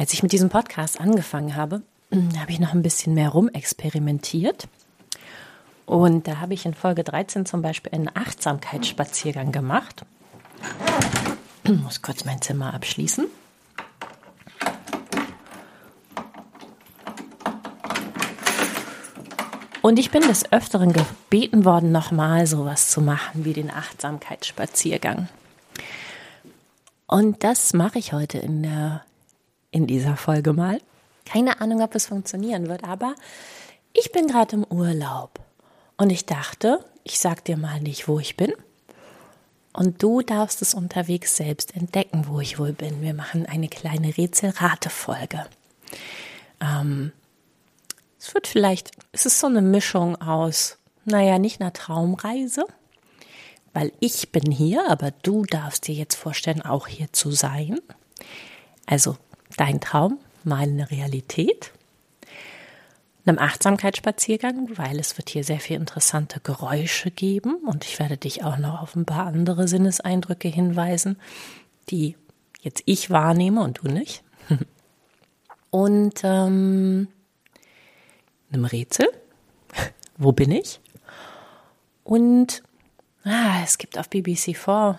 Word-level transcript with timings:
Als 0.00 0.14
ich 0.14 0.22
mit 0.22 0.32
diesem 0.32 0.48
Podcast 0.48 0.98
angefangen 0.98 1.56
habe, 1.56 1.82
habe 2.38 2.50
ich 2.50 2.58
noch 2.58 2.72
ein 2.72 2.80
bisschen 2.80 3.12
mehr 3.12 3.28
rumexperimentiert. 3.28 4.66
Und 5.84 6.26
da 6.26 6.38
habe 6.38 6.54
ich 6.54 6.64
in 6.64 6.72
Folge 6.72 7.04
13 7.04 7.44
zum 7.44 7.60
Beispiel 7.60 7.92
einen 7.92 8.08
Achtsamkeitsspaziergang 8.08 9.52
gemacht. 9.52 10.06
Ich 11.64 11.70
muss 11.82 12.00
kurz 12.00 12.24
mein 12.24 12.40
Zimmer 12.40 12.72
abschließen. 12.72 13.26
Und 19.82 19.98
ich 19.98 20.10
bin 20.10 20.22
des 20.22 20.50
Öfteren 20.50 20.94
gebeten 20.94 21.66
worden, 21.66 21.92
nochmal 21.92 22.46
sowas 22.46 22.88
zu 22.88 23.02
machen 23.02 23.44
wie 23.44 23.52
den 23.52 23.70
Achtsamkeitsspaziergang. 23.70 25.28
Und 27.06 27.44
das 27.44 27.74
mache 27.74 27.98
ich 27.98 28.14
heute 28.14 28.38
in 28.38 28.62
der 28.62 29.02
in 29.70 29.86
dieser 29.86 30.16
Folge 30.16 30.52
mal. 30.52 30.80
Keine 31.24 31.60
Ahnung, 31.60 31.82
ob 31.82 31.94
es 31.94 32.06
funktionieren 32.06 32.68
wird, 32.68 32.84
aber 32.84 33.14
ich 33.92 34.12
bin 34.12 34.26
gerade 34.26 34.56
im 34.56 34.64
Urlaub 34.64 35.40
und 35.96 36.10
ich 36.10 36.26
dachte, 36.26 36.84
ich 37.04 37.18
sag 37.18 37.44
dir 37.44 37.56
mal 37.56 37.80
nicht, 37.80 38.08
wo 38.08 38.18
ich 38.18 38.36
bin. 38.36 38.52
Und 39.72 40.02
du 40.02 40.22
darfst 40.22 40.62
es 40.62 40.74
unterwegs 40.74 41.36
selbst 41.36 41.76
entdecken, 41.76 42.24
wo 42.26 42.40
ich 42.40 42.58
wohl 42.58 42.72
bin. 42.72 43.02
Wir 43.02 43.14
machen 43.14 43.46
eine 43.46 43.68
kleine 43.68 44.16
Rätselratefolge. 44.16 45.46
Ähm, 46.60 47.12
es 48.18 48.34
wird 48.34 48.46
vielleicht, 48.46 48.90
es 49.12 49.26
ist 49.26 49.38
so 49.38 49.46
eine 49.46 49.62
Mischung 49.62 50.20
aus, 50.20 50.78
naja, 51.04 51.38
nicht 51.38 51.60
einer 51.60 51.72
Traumreise, 51.72 52.64
weil 53.72 53.92
ich 54.00 54.32
bin 54.32 54.50
hier, 54.50 54.90
aber 54.90 55.12
du 55.22 55.44
darfst 55.44 55.86
dir 55.86 55.94
jetzt 55.94 56.16
vorstellen, 56.16 56.62
auch 56.62 56.86
hier 56.86 57.12
zu 57.12 57.30
sein. 57.30 57.78
Also 58.86 59.16
dein 59.56 59.80
Traum, 59.80 60.18
meine 60.44 60.90
Realität. 60.90 61.72
Einem 63.26 63.38
Achtsamkeitsspaziergang, 63.38 64.70
weil 64.78 64.98
es 64.98 65.18
wird 65.18 65.28
hier 65.28 65.44
sehr 65.44 65.60
viel 65.60 65.76
interessante 65.76 66.40
Geräusche 66.40 67.10
geben 67.10 67.56
und 67.66 67.84
ich 67.84 67.98
werde 67.98 68.16
dich 68.16 68.44
auch 68.44 68.56
noch 68.56 68.80
auf 68.80 68.96
ein 68.96 69.04
paar 69.04 69.26
andere 69.26 69.68
Sinneseindrücke 69.68 70.48
hinweisen, 70.48 71.16
die 71.90 72.16
jetzt 72.62 72.82
ich 72.86 73.10
wahrnehme 73.10 73.62
und 73.62 73.80
du 73.82 73.88
nicht. 73.88 74.22
Und 75.70 76.22
ähm, 76.24 77.06
einem 78.50 78.64
Rätsel. 78.64 79.06
Wo 80.18 80.32
bin 80.32 80.50
ich? 80.50 80.80
Und 82.02 82.64
ah, 83.22 83.62
es 83.62 83.78
gibt 83.78 83.96
auf 83.96 84.08
BBC4 84.08 84.98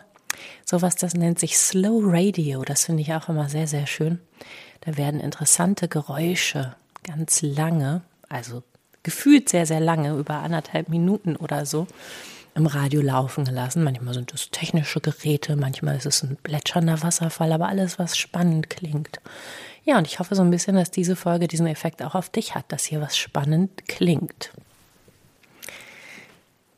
sowas, 0.65 0.95
das 0.95 1.13
nennt 1.13 1.39
sich 1.39 1.57
Slow 1.57 2.01
Radio. 2.03 2.63
Das 2.63 2.85
finde 2.85 3.01
ich 3.01 3.13
auch 3.13 3.29
immer 3.29 3.49
sehr, 3.49 3.67
sehr 3.67 3.87
schön. 3.87 4.19
Da 4.81 4.97
werden 4.97 5.19
interessante 5.19 5.87
Geräusche 5.87 6.75
ganz 7.03 7.41
lange, 7.41 8.01
also 8.29 8.63
gefühlt 9.03 9.49
sehr, 9.49 9.65
sehr 9.65 9.79
lange, 9.79 10.15
über 10.15 10.35
anderthalb 10.35 10.89
Minuten 10.89 11.35
oder 11.35 11.65
so, 11.65 11.87
im 12.55 12.65
Radio 12.65 13.01
laufen 13.01 13.45
gelassen. 13.45 13.83
Manchmal 13.83 14.13
sind 14.13 14.33
es 14.33 14.49
technische 14.51 14.99
Geräte, 14.99 15.55
manchmal 15.55 15.97
ist 15.97 16.05
es 16.05 16.23
ein 16.23 16.37
plätschernder 16.41 17.01
Wasserfall, 17.01 17.51
aber 17.51 17.67
alles, 17.67 17.99
was 17.99 18.17
spannend 18.17 18.69
klingt. 18.69 19.19
Ja, 19.83 19.97
und 19.97 20.07
ich 20.07 20.19
hoffe 20.19 20.35
so 20.35 20.41
ein 20.43 20.51
bisschen, 20.51 20.75
dass 20.75 20.91
diese 20.91 21.15
Folge 21.15 21.47
diesen 21.47 21.67
Effekt 21.67 22.03
auch 22.03 22.13
auf 22.13 22.29
dich 22.29 22.53
hat, 22.53 22.71
dass 22.71 22.83
hier 22.83 23.01
was 23.01 23.17
spannend 23.17 23.87
klingt. 23.87 24.51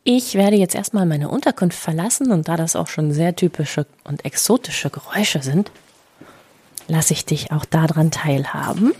Ich 0.06 0.34
werde 0.34 0.56
jetzt 0.56 0.74
erstmal 0.74 1.06
meine 1.06 1.30
Unterkunft 1.30 1.78
verlassen 1.78 2.30
und 2.30 2.46
da 2.46 2.58
das 2.58 2.76
auch 2.76 2.88
schon 2.88 3.10
sehr 3.10 3.34
typische 3.34 3.86
und 4.04 4.26
exotische 4.26 4.90
Geräusche 4.90 5.42
sind, 5.42 5.70
lasse 6.88 7.14
ich 7.14 7.24
dich 7.24 7.52
auch 7.52 7.64
daran 7.64 8.10
teilhaben. 8.10 8.92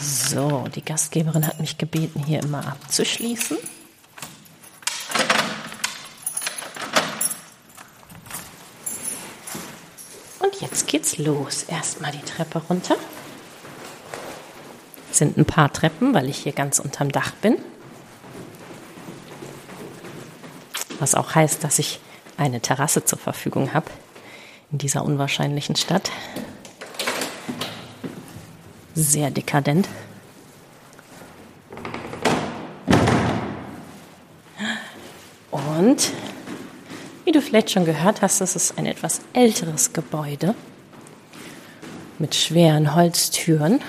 So, 0.00 0.68
die 0.72 0.84
Gastgeberin 0.84 1.44
hat 1.44 1.58
mich 1.58 1.78
gebeten, 1.78 2.22
hier 2.24 2.40
immer 2.40 2.64
abzuschließen. 2.68 3.56
Und 10.38 10.60
jetzt 10.60 10.86
geht's 10.86 11.18
los. 11.18 11.64
Erstmal 11.64 12.12
die 12.12 12.22
Treppe 12.22 12.62
runter 12.70 12.94
sind 15.14 15.36
ein 15.36 15.44
paar 15.44 15.72
Treppen, 15.72 16.14
weil 16.14 16.28
ich 16.28 16.38
hier 16.38 16.52
ganz 16.52 16.78
unterm 16.78 17.12
Dach 17.12 17.32
bin. 17.32 17.56
Was 20.98 21.14
auch 21.14 21.34
heißt, 21.34 21.62
dass 21.64 21.78
ich 21.78 22.00
eine 22.36 22.60
Terrasse 22.60 23.04
zur 23.04 23.18
Verfügung 23.18 23.74
habe 23.74 23.86
in 24.72 24.78
dieser 24.78 25.04
unwahrscheinlichen 25.04 25.76
Stadt. 25.76 26.10
Sehr 28.94 29.30
dekadent. 29.30 29.88
Und 35.50 36.10
wie 37.24 37.32
du 37.32 37.40
vielleicht 37.40 37.70
schon 37.70 37.84
gehört 37.84 38.22
hast, 38.22 38.40
ist 38.40 38.54
es 38.56 38.76
ein 38.78 38.86
etwas 38.86 39.20
älteres 39.32 39.92
Gebäude 39.92 40.54
mit 42.18 42.34
schweren 42.34 42.94
Holztüren 42.94 43.80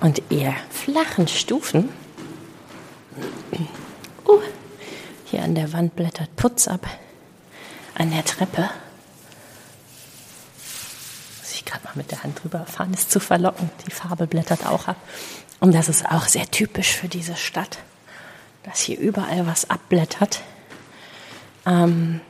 und 0.00 0.22
eher 0.30 0.54
flachen 0.70 1.28
Stufen. 1.28 1.88
Uh, 4.26 4.40
hier 5.24 5.42
an 5.42 5.54
der 5.54 5.72
Wand 5.72 5.96
blättert 5.96 6.34
Putz 6.36 6.68
ab. 6.68 6.86
An 7.94 8.10
der 8.10 8.24
Treppe. 8.24 8.68
Muss 11.40 11.52
ich 11.52 11.64
gerade 11.64 11.84
mal 11.84 11.94
mit 11.94 12.10
der 12.10 12.22
Hand 12.22 12.42
drüber 12.42 12.66
fahren, 12.66 12.92
ist 12.92 13.10
zu 13.10 13.20
verlocken. 13.20 13.70
Die 13.86 13.90
Farbe 13.90 14.26
blättert 14.26 14.66
auch 14.66 14.88
ab. 14.88 14.96
Und 15.60 15.74
das 15.74 15.88
ist 15.88 16.04
auch 16.06 16.26
sehr 16.26 16.50
typisch 16.50 16.92
für 16.92 17.08
diese 17.08 17.36
Stadt, 17.36 17.78
dass 18.64 18.80
hier 18.80 18.98
überall 18.98 19.46
was 19.46 19.70
abblättert. 19.70 20.42
Ähm, 21.64 22.20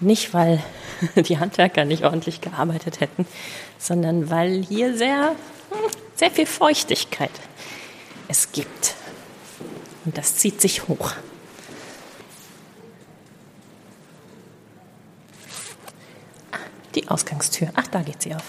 nicht, 0.00 0.34
weil 0.34 0.62
die 1.16 1.38
Handwerker 1.38 1.84
nicht 1.84 2.04
ordentlich 2.04 2.40
gearbeitet 2.40 3.00
hätten, 3.00 3.26
sondern 3.78 4.30
weil 4.30 4.62
hier 4.62 4.96
sehr 4.96 5.34
sehr 6.14 6.30
viel 6.30 6.46
Feuchtigkeit 6.46 7.30
es 8.26 8.52
gibt. 8.52 8.94
Und 10.04 10.18
das 10.18 10.36
zieht 10.36 10.60
sich 10.60 10.88
hoch. 10.88 11.12
Die 16.94 17.08
Ausgangstür. 17.08 17.68
Ach, 17.74 17.86
da 17.86 18.02
geht 18.02 18.22
sie 18.22 18.34
auf. 18.34 18.42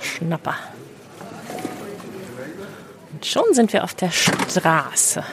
Schnapper. 0.00 0.56
Und 3.12 3.26
schon 3.26 3.52
sind 3.52 3.72
wir 3.72 3.82
auf 3.82 3.94
der 3.94 4.10
Straße. 4.10 5.24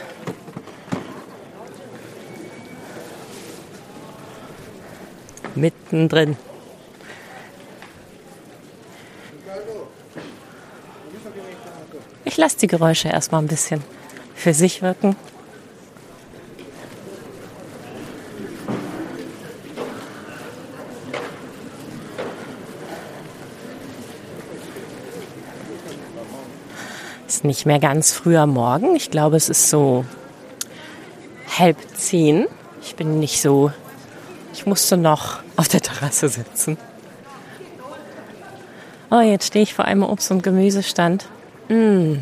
Mittendrin. 5.56 6.38
Ich 12.24 12.38
lasse 12.38 12.57
die 12.57 12.68
Geräusche 12.68 13.07
erstmal 13.07 13.42
ein 13.42 13.48
bisschen 13.48 13.81
für 14.36 14.54
sich 14.54 14.81
wirken. 14.81 15.16
Ist 27.28 27.44
nicht 27.44 27.66
mehr 27.66 27.80
ganz 27.80 28.12
früher 28.12 28.46
Morgen. 28.46 28.96
Ich 28.96 29.12
glaube, 29.12 29.38
es 29.38 29.50
ist 29.50 29.69
so 29.69 30.06
halb 31.58 31.78
zehn. 31.96 32.48
Ich 32.81 32.96
bin 32.96 33.19
nicht 33.19 33.42
so. 33.42 33.72
Ich 34.56 34.66
musste 34.66 34.96
noch 34.96 35.40
auf 35.57 35.68
der 35.68 35.81
Terrasse 35.81 36.30
sitzen. 36.30 36.78
Oh, 39.12 39.19
jetzt 39.19 39.48
stehe 39.48 39.63
ich 39.63 39.74
vor 39.74 39.84
einem 39.84 40.02
Obst- 40.02 40.31
und 40.31 40.44
Gemüsestand. 40.44 41.25
Mm. 41.68 42.19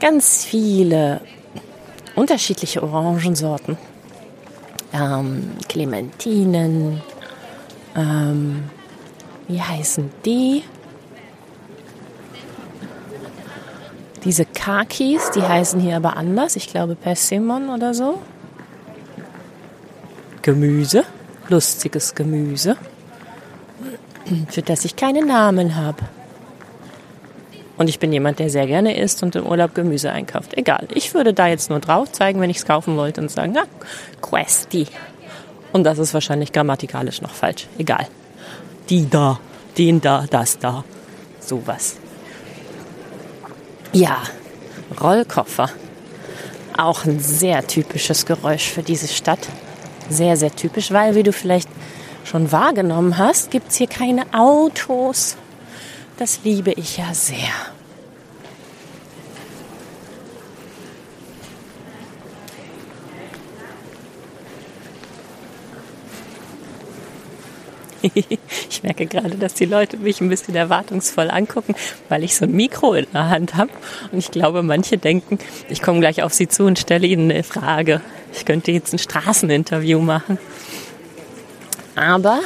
Ganz 0.00 0.44
viele 0.44 1.20
unterschiedliche 2.16 2.82
Orangensorten. 2.82 3.78
Ähm, 4.92 5.52
Clementinen. 5.68 7.00
Ähm, 7.94 8.64
wie 9.46 9.62
heißen 9.62 10.10
die? 10.24 10.64
Diese 14.24 14.44
Kakis, 14.44 15.30
die 15.30 15.42
heißen 15.42 15.78
hier 15.78 15.94
aber 15.96 16.16
anders. 16.16 16.56
Ich 16.56 16.66
glaube 16.66 16.96
Persimmon 16.96 17.68
oder 17.68 17.94
so. 17.94 18.18
Gemüse, 20.44 21.04
lustiges 21.48 22.14
Gemüse, 22.14 22.76
für 24.50 24.60
das 24.60 24.84
ich 24.84 24.94
keinen 24.94 25.26
Namen 25.26 25.74
habe. 25.74 26.02
Und 27.78 27.88
ich 27.88 27.98
bin 27.98 28.12
jemand, 28.12 28.40
der 28.40 28.50
sehr 28.50 28.66
gerne 28.66 28.94
isst 28.94 29.22
und 29.22 29.34
im 29.36 29.46
Urlaub 29.46 29.74
Gemüse 29.74 30.12
einkauft. 30.12 30.52
Egal, 30.54 30.86
ich 30.92 31.14
würde 31.14 31.32
da 31.32 31.46
jetzt 31.46 31.70
nur 31.70 31.80
drauf 31.80 32.12
zeigen, 32.12 32.42
wenn 32.42 32.50
ich 32.50 32.58
es 32.58 32.66
kaufen 32.66 32.98
wollte 32.98 33.22
und 33.22 33.30
sagen, 33.30 33.52
na, 33.54 33.62
Questi. 34.20 34.86
Und 35.72 35.84
das 35.84 35.98
ist 35.98 36.12
wahrscheinlich 36.12 36.52
grammatikalisch 36.52 37.22
noch 37.22 37.32
falsch. 37.32 37.66
Egal. 37.78 38.06
Die 38.90 39.08
da, 39.08 39.40
den 39.78 40.02
da, 40.02 40.26
das 40.28 40.58
da. 40.58 40.84
Sowas. 41.40 41.96
Ja, 43.94 44.18
Rollkoffer. 45.00 45.70
Auch 46.76 47.06
ein 47.06 47.18
sehr 47.18 47.66
typisches 47.66 48.26
Geräusch 48.26 48.68
für 48.68 48.82
diese 48.82 49.08
Stadt. 49.08 49.48
Sehr, 50.10 50.36
sehr 50.36 50.54
typisch, 50.54 50.90
weil, 50.92 51.14
wie 51.14 51.22
du 51.22 51.32
vielleicht 51.32 51.68
schon 52.24 52.52
wahrgenommen 52.52 53.18
hast, 53.18 53.50
gibt 53.50 53.70
es 53.70 53.76
hier 53.76 53.86
keine 53.86 54.24
Autos. 54.32 55.36
Das 56.18 56.40
liebe 56.44 56.72
ich 56.72 56.96
ja 56.96 57.12
sehr. 57.12 57.73
ich 68.70 68.82
merke 68.82 69.06
gerade, 69.06 69.36
dass 69.36 69.54
die 69.54 69.64
Leute 69.64 69.96
mich 69.96 70.20
ein 70.20 70.28
bisschen 70.28 70.54
erwartungsvoll 70.54 71.30
angucken, 71.30 71.74
weil 72.08 72.24
ich 72.24 72.36
so 72.36 72.44
ein 72.44 72.52
Mikro 72.52 72.94
in 72.94 73.06
der 73.12 73.30
Hand 73.30 73.56
habe. 73.56 73.70
Und 74.12 74.18
ich 74.18 74.30
glaube, 74.30 74.62
manche 74.62 74.98
denken, 74.98 75.38
ich 75.68 75.80
komme 75.80 76.00
gleich 76.00 76.22
auf 76.22 76.34
sie 76.34 76.48
zu 76.48 76.64
und 76.64 76.78
stelle 76.78 77.06
ihnen 77.06 77.30
eine 77.30 77.42
Frage. 77.42 78.00
Ich 78.32 78.44
könnte 78.44 78.72
jetzt 78.72 78.92
ein 78.92 78.98
Straßeninterview 78.98 80.00
machen. 80.00 80.38
Aber 81.96 82.40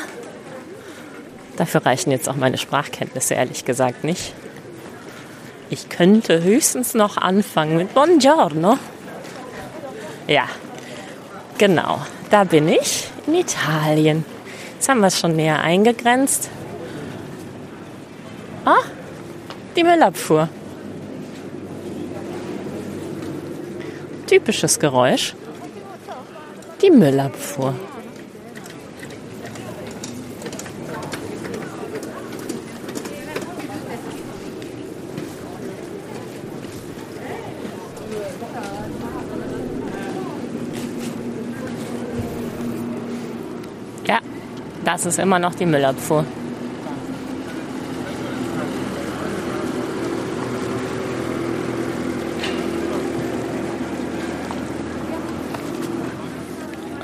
dafür 1.57 1.85
reichen 1.85 2.11
jetzt 2.11 2.29
auch 2.29 2.37
meine 2.37 2.59
Sprachkenntnisse 2.59 3.35
ehrlich 3.35 3.65
gesagt 3.65 4.05
nicht. 4.05 4.35
Ich 5.71 5.89
könnte 5.89 6.43
höchstens 6.43 6.95
noch 6.95 7.17
anfangen 7.17 7.77
mit 7.77 7.93
Buongiorno. 7.95 8.79
Ja, 10.27 10.45
genau, 11.59 12.01
da 12.31 12.45
bin 12.45 12.69
ich 12.69 13.09
in 13.27 13.35
Italien. 13.35 14.25
Jetzt 14.79 14.89
haben 14.89 15.01
wir 15.01 15.09
es 15.09 15.19
schon 15.19 15.35
näher 15.35 15.61
eingegrenzt. 15.61 16.51
Ah, 18.65 18.85
die 19.75 19.83
Müllabfuhr. 19.83 20.49
Typisches 24.29 24.79
Geräusch. 24.79 25.35
Die 26.81 26.93
Müllabfuhr. 26.93 27.75
Das 44.99 45.07
ist 45.07 45.21
immer 45.21 45.39
noch 45.39 45.55
die 45.55 45.65
Müllabfuhr. 45.65 46.25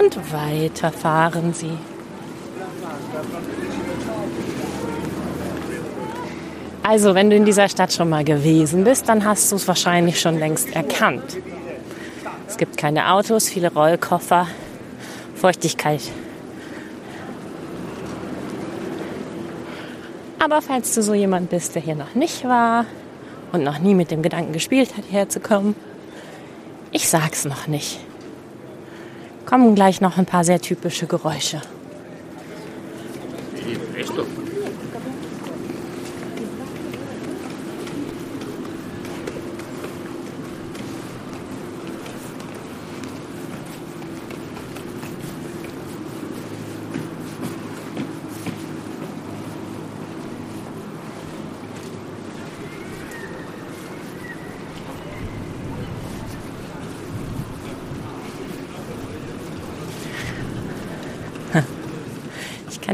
Und 0.00 0.32
weiter 0.32 0.90
fahren 0.90 1.54
sie. 1.54 1.70
Also, 6.82 7.14
wenn 7.14 7.30
du 7.30 7.36
in 7.36 7.44
dieser 7.44 7.68
Stadt 7.68 7.92
schon 7.92 8.08
mal 8.08 8.24
gewesen 8.24 8.82
bist, 8.82 9.08
dann 9.08 9.24
hast 9.24 9.52
du 9.52 9.56
es 9.56 9.68
wahrscheinlich 9.68 10.20
schon 10.20 10.40
längst 10.40 10.74
erkannt. 10.74 11.36
Es 12.48 12.56
gibt 12.56 12.76
keine 12.76 13.12
Autos, 13.12 13.48
viele 13.48 13.72
Rollkoffer, 13.72 14.48
Feuchtigkeit 15.36 16.00
Aber 20.44 20.60
falls 20.60 20.94
du 20.94 21.02
so 21.02 21.14
jemand 21.14 21.48
bist, 21.48 21.74
der 21.74 21.80
hier 21.80 21.94
noch 21.94 22.14
nicht 22.14 22.44
war 22.44 22.84
und 23.52 23.64
noch 23.64 23.78
nie 23.78 23.94
mit 23.94 24.10
dem 24.10 24.20
Gedanken 24.20 24.52
gespielt 24.52 24.94
hat, 24.94 25.06
hierher 25.06 25.30
zu 25.30 25.40
kommen, 25.40 25.74
ich 26.92 27.08
sag's 27.08 27.46
noch 27.46 27.66
nicht. 27.66 27.98
Kommen 29.46 29.74
gleich 29.74 30.02
noch 30.02 30.18
ein 30.18 30.26
paar 30.26 30.44
sehr 30.44 30.60
typische 30.60 31.06
Geräusche. 31.06 31.62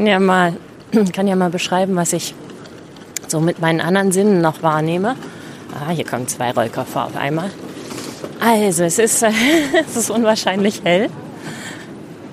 ja 0.11 0.19
mal, 0.19 0.53
kann 1.13 1.27
ja 1.27 1.35
mal 1.35 1.49
beschreiben, 1.49 1.95
was 1.95 2.13
ich 2.13 2.35
so 3.27 3.39
mit 3.39 3.59
meinen 3.59 3.81
anderen 3.81 4.11
Sinnen 4.11 4.41
noch 4.41 4.61
wahrnehme. 4.61 5.15
Ah, 5.73 5.91
hier 5.91 6.05
kommen 6.05 6.27
zwei 6.27 6.51
Rollkoffer 6.51 7.05
auf 7.05 7.15
einmal. 7.15 7.49
Also, 8.41 8.83
es 8.83 8.99
ist, 8.99 9.23
es 9.87 9.95
ist 9.95 10.09
unwahrscheinlich 10.09 10.81
hell. 10.83 11.09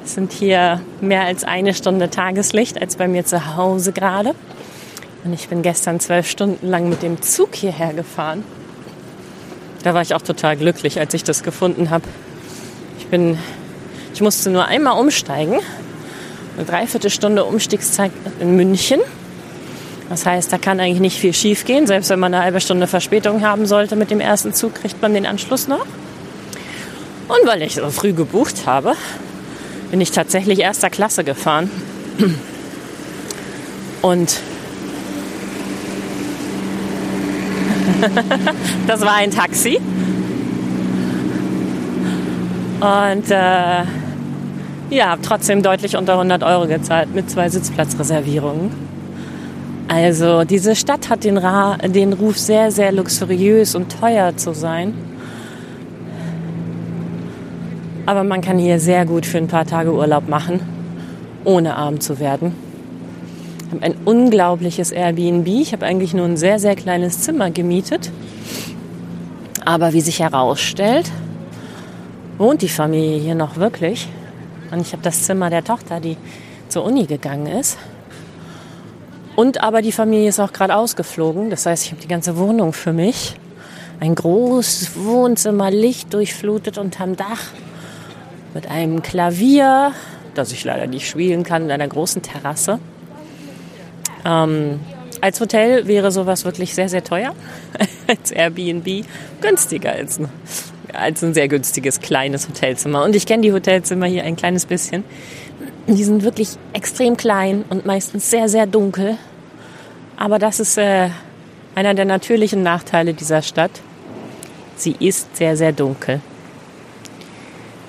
Es 0.04 0.14
sind 0.14 0.32
hier 0.32 0.80
mehr 1.00 1.22
als 1.22 1.44
eine 1.44 1.72
Stunde 1.72 2.10
Tageslicht 2.10 2.80
als 2.80 2.96
bei 2.96 3.06
mir 3.06 3.24
zu 3.24 3.56
Hause 3.56 3.92
gerade. 3.92 4.34
Und 5.24 5.32
ich 5.32 5.48
bin 5.48 5.62
gestern 5.62 6.00
zwölf 6.00 6.28
Stunden 6.28 6.66
lang 6.66 6.88
mit 6.88 7.02
dem 7.02 7.22
Zug 7.22 7.54
hierher 7.54 7.92
gefahren. 7.92 8.42
Da 9.84 9.94
war 9.94 10.02
ich 10.02 10.14
auch 10.14 10.22
total 10.22 10.56
glücklich, 10.56 10.98
als 10.98 11.14
ich 11.14 11.22
das 11.22 11.44
gefunden 11.44 11.90
habe. 11.90 12.04
Ich 12.98 13.06
bin, 13.06 13.38
ich 14.14 14.20
musste 14.20 14.50
nur 14.50 14.64
einmal 14.64 14.98
umsteigen 14.98 15.60
eine 16.58 16.66
Dreiviertelstunde 16.66 17.44
Umstiegszeit 17.44 18.10
in 18.40 18.56
München. 18.56 19.00
Das 20.08 20.26
heißt, 20.26 20.52
da 20.52 20.58
kann 20.58 20.80
eigentlich 20.80 21.00
nicht 21.00 21.18
viel 21.18 21.32
schief 21.32 21.64
gehen. 21.64 21.86
Selbst 21.86 22.10
wenn 22.10 22.18
man 22.18 22.34
eine 22.34 22.42
halbe 22.42 22.60
Stunde 22.60 22.88
Verspätung 22.88 23.42
haben 23.42 23.66
sollte 23.66 23.94
mit 23.94 24.10
dem 24.10 24.20
ersten 24.20 24.52
Zug, 24.52 24.74
kriegt 24.74 25.00
man 25.00 25.14
den 25.14 25.24
Anschluss 25.24 25.68
noch. 25.68 25.86
Und 27.28 27.46
weil 27.46 27.62
ich 27.62 27.76
so 27.76 27.88
früh 27.90 28.12
gebucht 28.12 28.66
habe, 28.66 28.94
bin 29.90 30.00
ich 30.00 30.10
tatsächlich 30.10 30.58
erster 30.58 30.90
Klasse 30.90 31.22
gefahren. 31.22 31.70
Und 34.02 34.40
das 38.88 39.00
war 39.02 39.14
ein 39.14 39.30
Taxi. 39.30 39.78
Und 42.80 43.30
äh, 43.30 43.82
ja, 44.90 45.16
trotzdem 45.20 45.62
deutlich 45.62 45.96
unter 45.96 46.14
100 46.14 46.42
Euro 46.42 46.66
gezahlt 46.66 47.14
mit 47.14 47.30
zwei 47.30 47.48
Sitzplatzreservierungen. 47.48 48.70
Also 49.88 50.44
diese 50.44 50.76
Stadt 50.76 51.08
hat 51.08 51.24
den, 51.24 51.38
Ra 51.38 51.78
den 51.78 52.12
Ruf, 52.12 52.38
sehr, 52.38 52.70
sehr 52.70 52.92
luxuriös 52.92 53.74
und 53.74 53.98
teuer 54.00 54.36
zu 54.36 54.52
sein. 54.52 54.94
Aber 58.04 58.24
man 58.24 58.40
kann 58.40 58.58
hier 58.58 58.80
sehr 58.80 59.04
gut 59.06 59.26
für 59.26 59.38
ein 59.38 59.48
paar 59.48 59.66
Tage 59.66 59.92
Urlaub 59.92 60.28
machen, 60.28 60.60
ohne 61.44 61.76
arm 61.76 62.00
zu 62.00 62.18
werden. 62.18 62.54
Ich 63.66 63.74
habe 63.74 63.82
ein 63.82 63.94
unglaubliches 64.04 64.92
Airbnb. 64.92 65.46
Ich 65.46 65.72
habe 65.72 65.84
eigentlich 65.84 66.14
nur 66.14 66.24
ein 66.24 66.38
sehr, 66.38 66.58
sehr 66.58 66.74
kleines 66.74 67.20
Zimmer 67.20 67.50
gemietet. 67.50 68.10
Aber 69.64 69.92
wie 69.92 70.00
sich 70.00 70.20
herausstellt, 70.20 71.10
wohnt 72.38 72.62
die 72.62 72.70
Familie 72.70 73.18
hier 73.18 73.34
noch 73.34 73.56
wirklich. 73.56 74.08
Und 74.70 74.80
ich 74.80 74.92
habe 74.92 75.02
das 75.02 75.24
Zimmer 75.24 75.50
der 75.50 75.64
Tochter, 75.64 76.00
die 76.00 76.16
zur 76.68 76.84
Uni 76.84 77.06
gegangen 77.06 77.46
ist. 77.46 77.78
Und 79.36 79.62
aber 79.62 79.82
die 79.82 79.92
Familie 79.92 80.28
ist 80.28 80.40
auch 80.40 80.52
gerade 80.52 80.74
ausgeflogen. 80.74 81.50
Das 81.50 81.64
heißt, 81.64 81.84
ich 81.84 81.92
habe 81.92 82.02
die 82.02 82.08
ganze 82.08 82.36
Wohnung 82.36 82.72
für 82.72 82.92
mich. 82.92 83.36
Ein 84.00 84.14
großes 84.14 84.96
Wohnzimmer, 84.96 85.70
Licht 85.70 86.12
durchflutet 86.12 86.78
unterm 86.78 87.16
Dach. 87.16 87.42
Mit 88.54 88.70
einem 88.70 89.02
Klavier, 89.02 89.92
das 90.34 90.52
ich 90.52 90.64
leider 90.64 90.86
nicht 90.86 91.08
spielen 91.08 91.44
kann, 91.44 91.64
in 91.64 91.70
einer 91.70 91.88
großen 91.88 92.22
Terrasse. 92.22 92.78
Ähm, 94.24 94.80
als 95.20 95.40
Hotel 95.40 95.86
wäre 95.86 96.10
sowas 96.10 96.44
wirklich 96.44 96.74
sehr, 96.74 96.88
sehr 96.88 97.04
teuer. 97.04 97.34
als 98.08 98.30
Airbnb 98.30 99.04
günstiger 99.40 99.92
als 99.92 100.18
ein, 100.18 100.28
als 100.92 101.22
ein 101.22 101.34
sehr 101.34 101.48
günstiges 101.48 102.00
kleines 102.00 102.48
Hotelzimmer. 102.48 103.04
Und 103.04 103.14
ich 103.14 103.26
kenne 103.26 103.42
die 103.42 103.52
Hotelzimmer 103.52 104.06
hier 104.06 104.24
ein 104.24 104.36
kleines 104.36 104.66
bisschen. 104.66 105.04
Die 105.86 106.04
sind 106.04 106.22
wirklich 106.22 106.50
extrem 106.72 107.16
klein 107.16 107.64
und 107.68 107.86
meistens 107.86 108.30
sehr, 108.30 108.48
sehr 108.48 108.66
dunkel. 108.66 109.16
Aber 110.16 110.38
das 110.38 110.60
ist 110.60 110.78
äh, 110.78 111.10
einer 111.74 111.94
der 111.94 112.04
natürlichen 112.04 112.62
Nachteile 112.62 113.14
dieser 113.14 113.42
Stadt. 113.42 113.70
Sie 114.76 114.94
ist 114.98 115.36
sehr, 115.36 115.56
sehr 115.56 115.72
dunkel. 115.72 116.20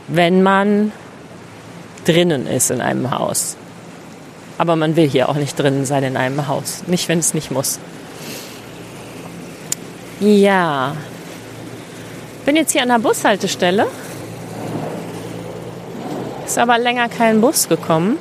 Wenn 0.07 0.41
man 0.41 0.91
drinnen 2.05 2.47
ist 2.47 2.71
in 2.71 2.81
einem 2.81 3.11
Haus. 3.11 3.55
Aber 4.57 4.75
man 4.75 4.95
will 4.95 5.07
hier 5.07 5.29
auch 5.29 5.35
nicht 5.35 5.57
drinnen 5.57 5.85
sein 5.85 6.03
in 6.03 6.17
einem 6.17 6.47
Haus. 6.47 6.83
Nicht, 6.87 7.07
wenn 7.07 7.19
es 7.19 7.33
nicht 7.33 7.51
muss. 7.51 7.79
Ja. 10.19 10.95
Bin 12.49 12.55
jetzt 12.55 12.71
hier 12.71 12.81
an 12.81 12.89
der 12.89 12.97
Bushaltestelle. 12.97 13.85
Ist 16.47 16.57
aber 16.57 16.79
länger 16.79 17.07
kein 17.07 17.41
Bus 17.41 17.69
gekommen. 17.69 18.17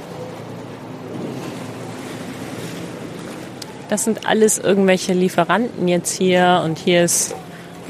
Das 3.89 4.05
sind 4.05 4.27
alles 4.27 4.59
irgendwelche 4.59 5.15
Lieferanten 5.15 5.89
jetzt 5.89 6.13
hier. 6.13 6.61
Und 6.63 6.77
hier 6.77 7.05
ist, 7.05 7.35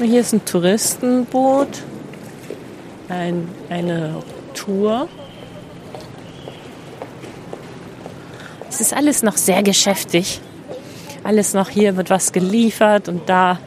hier 0.01 0.21
ist 0.21 0.31
ein 0.31 0.45
Touristenboot. 0.45 1.83
Ein, 3.09 3.49
eine 3.69 4.23
Tour. 4.53 5.09
Es 8.69 8.79
ist 8.79 8.93
alles 8.93 9.23
noch 9.23 9.35
sehr 9.35 9.61
geschäftig. 9.61 10.39
Alles 11.25 11.53
noch 11.53 11.67
hier 11.67 11.97
wird 11.97 12.09
was 12.09 12.31
geliefert 12.31 13.09
und 13.09 13.27
da 13.27 13.59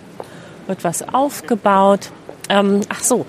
wird 0.67 0.85
was 0.85 1.07
aufgebaut. 1.07 2.11
Ähm, 2.49 2.81
ach 2.89 3.03
so, 3.03 3.27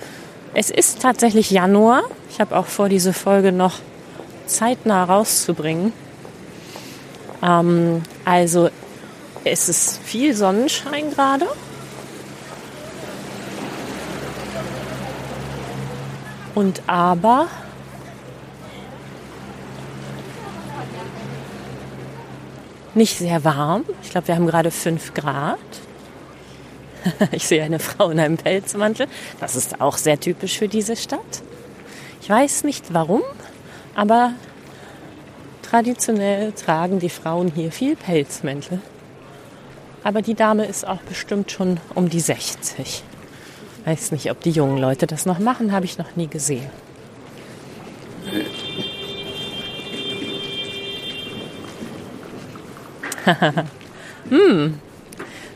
es 0.53 0.69
ist 0.69 1.01
tatsächlich 1.01 1.51
Januar. 1.51 2.03
Ich 2.29 2.39
habe 2.39 2.55
auch 2.55 2.65
vor, 2.65 2.89
diese 2.89 3.13
Folge 3.13 3.51
noch 3.51 3.79
zeitnah 4.45 5.03
rauszubringen. 5.03 5.93
Ähm, 7.41 8.03
also 8.25 8.69
es 9.43 9.69
ist 9.69 9.99
viel 10.03 10.35
Sonnenschein 10.35 11.11
gerade. 11.11 11.47
Und 16.55 16.83
aber 16.87 17.47
nicht 22.93 23.17
sehr 23.17 23.43
warm. 23.43 23.85
Ich 24.03 24.11
glaube, 24.11 24.27
wir 24.27 24.35
haben 24.35 24.45
gerade 24.45 24.69
5 24.69 25.13
Grad. 25.13 25.57
Ich 27.31 27.47
sehe 27.47 27.63
eine 27.63 27.79
Frau 27.79 28.09
in 28.09 28.19
einem 28.19 28.37
Pelzmantel. 28.37 29.07
Das 29.39 29.55
ist 29.55 29.81
auch 29.81 29.97
sehr 29.97 30.19
typisch 30.19 30.57
für 30.57 30.67
diese 30.67 30.95
Stadt. 30.95 31.43
Ich 32.21 32.29
weiß 32.29 32.63
nicht 32.63 32.93
warum, 32.93 33.21
aber 33.95 34.33
traditionell 35.61 36.53
tragen 36.53 36.99
die 36.99 37.09
Frauen 37.09 37.51
hier 37.53 37.71
viel 37.71 37.95
Pelzmäntel. 37.95 38.81
Aber 40.03 40.21
die 40.21 40.35
Dame 40.35 40.65
ist 40.65 40.85
auch 40.87 41.01
bestimmt 41.01 41.51
schon 41.51 41.79
um 41.95 42.09
die 42.09 42.19
60. 42.19 43.03
Weiß 43.85 44.11
nicht, 44.11 44.29
ob 44.31 44.41
die 44.41 44.51
jungen 44.51 44.77
Leute 44.77 45.07
das 45.07 45.25
noch 45.25 45.39
machen, 45.39 45.71
habe 45.71 45.85
ich 45.85 45.97
noch 45.97 46.15
nie 46.15 46.27
gesehen. 46.27 46.69
hm, 54.29 54.79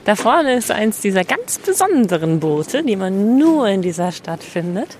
da 0.07 0.15
vorne 0.15 0.53
ist 0.53 0.71
eins 0.71 1.01
dieser 1.01 1.25
ganz 1.25 1.59
besonderen 1.59 2.39
Boote, 2.39 2.81
die 2.81 2.95
man 2.95 3.37
nur 3.37 3.67
in 3.67 3.81
dieser 3.81 4.13
Stadt 4.13 4.41
findet. 4.41 4.95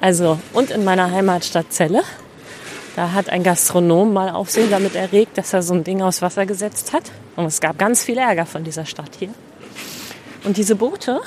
Also, 0.00 0.38
und 0.52 0.70
in 0.70 0.84
meiner 0.84 1.10
Heimatstadt 1.10 1.72
Celle. 1.72 2.04
Da 2.94 3.10
hat 3.10 3.28
ein 3.28 3.42
Gastronom 3.42 4.12
mal 4.12 4.30
Aufsehen 4.30 4.70
damit 4.70 4.94
erregt, 4.94 5.36
dass 5.36 5.52
er 5.52 5.62
so 5.62 5.74
ein 5.74 5.82
Ding 5.82 6.00
aus 6.00 6.22
Wasser 6.22 6.46
gesetzt 6.46 6.92
hat. 6.92 7.10
Und 7.34 7.46
es 7.46 7.60
gab 7.60 7.76
ganz 7.76 8.04
viel 8.04 8.18
Ärger 8.18 8.46
von 8.46 8.62
dieser 8.62 8.86
Stadt 8.86 9.10
hier. 9.18 9.30
Und 10.44 10.58
diese 10.58 10.76
Boote, 10.76 11.20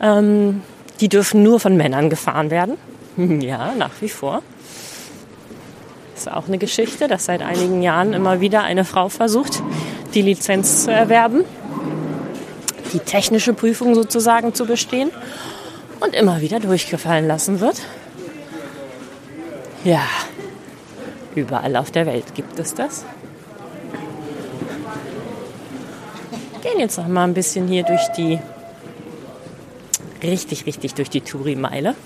ähm, 0.00 0.62
die 1.00 1.10
dürfen 1.10 1.42
nur 1.42 1.60
von 1.60 1.76
Männern 1.76 2.08
gefahren 2.08 2.50
werden. 2.50 2.78
ja, 3.42 3.74
nach 3.76 3.92
wie 4.00 4.08
vor 4.08 4.42
ist 6.16 6.32
auch 6.32 6.46
eine 6.46 6.58
Geschichte, 6.58 7.08
dass 7.08 7.26
seit 7.26 7.42
einigen 7.42 7.82
Jahren 7.82 8.12
immer 8.12 8.40
wieder 8.40 8.62
eine 8.62 8.84
Frau 8.84 9.08
versucht, 9.08 9.62
die 10.14 10.22
Lizenz 10.22 10.84
zu 10.84 10.92
erwerben, 10.92 11.44
die 12.92 12.98
technische 12.98 13.54
Prüfung 13.54 13.94
sozusagen 13.94 14.54
zu 14.54 14.66
bestehen 14.66 15.10
und 16.00 16.14
immer 16.14 16.40
wieder 16.40 16.60
durchgefallen 16.60 17.26
lassen 17.26 17.60
wird. 17.60 17.80
Ja, 19.84 20.06
überall 21.34 21.76
auf 21.76 21.90
der 21.90 22.06
Welt 22.06 22.34
gibt 22.34 22.58
es 22.58 22.74
das. 22.74 23.04
Gehen 26.62 26.78
jetzt 26.78 26.98
noch 26.98 27.08
mal 27.08 27.24
ein 27.24 27.34
bisschen 27.34 27.66
hier 27.66 27.82
durch 27.82 28.06
die 28.16 28.38
richtig, 30.22 30.66
richtig 30.66 30.94
durch 30.94 31.10
die 31.10 31.20
Touri-Meile. 31.20 31.96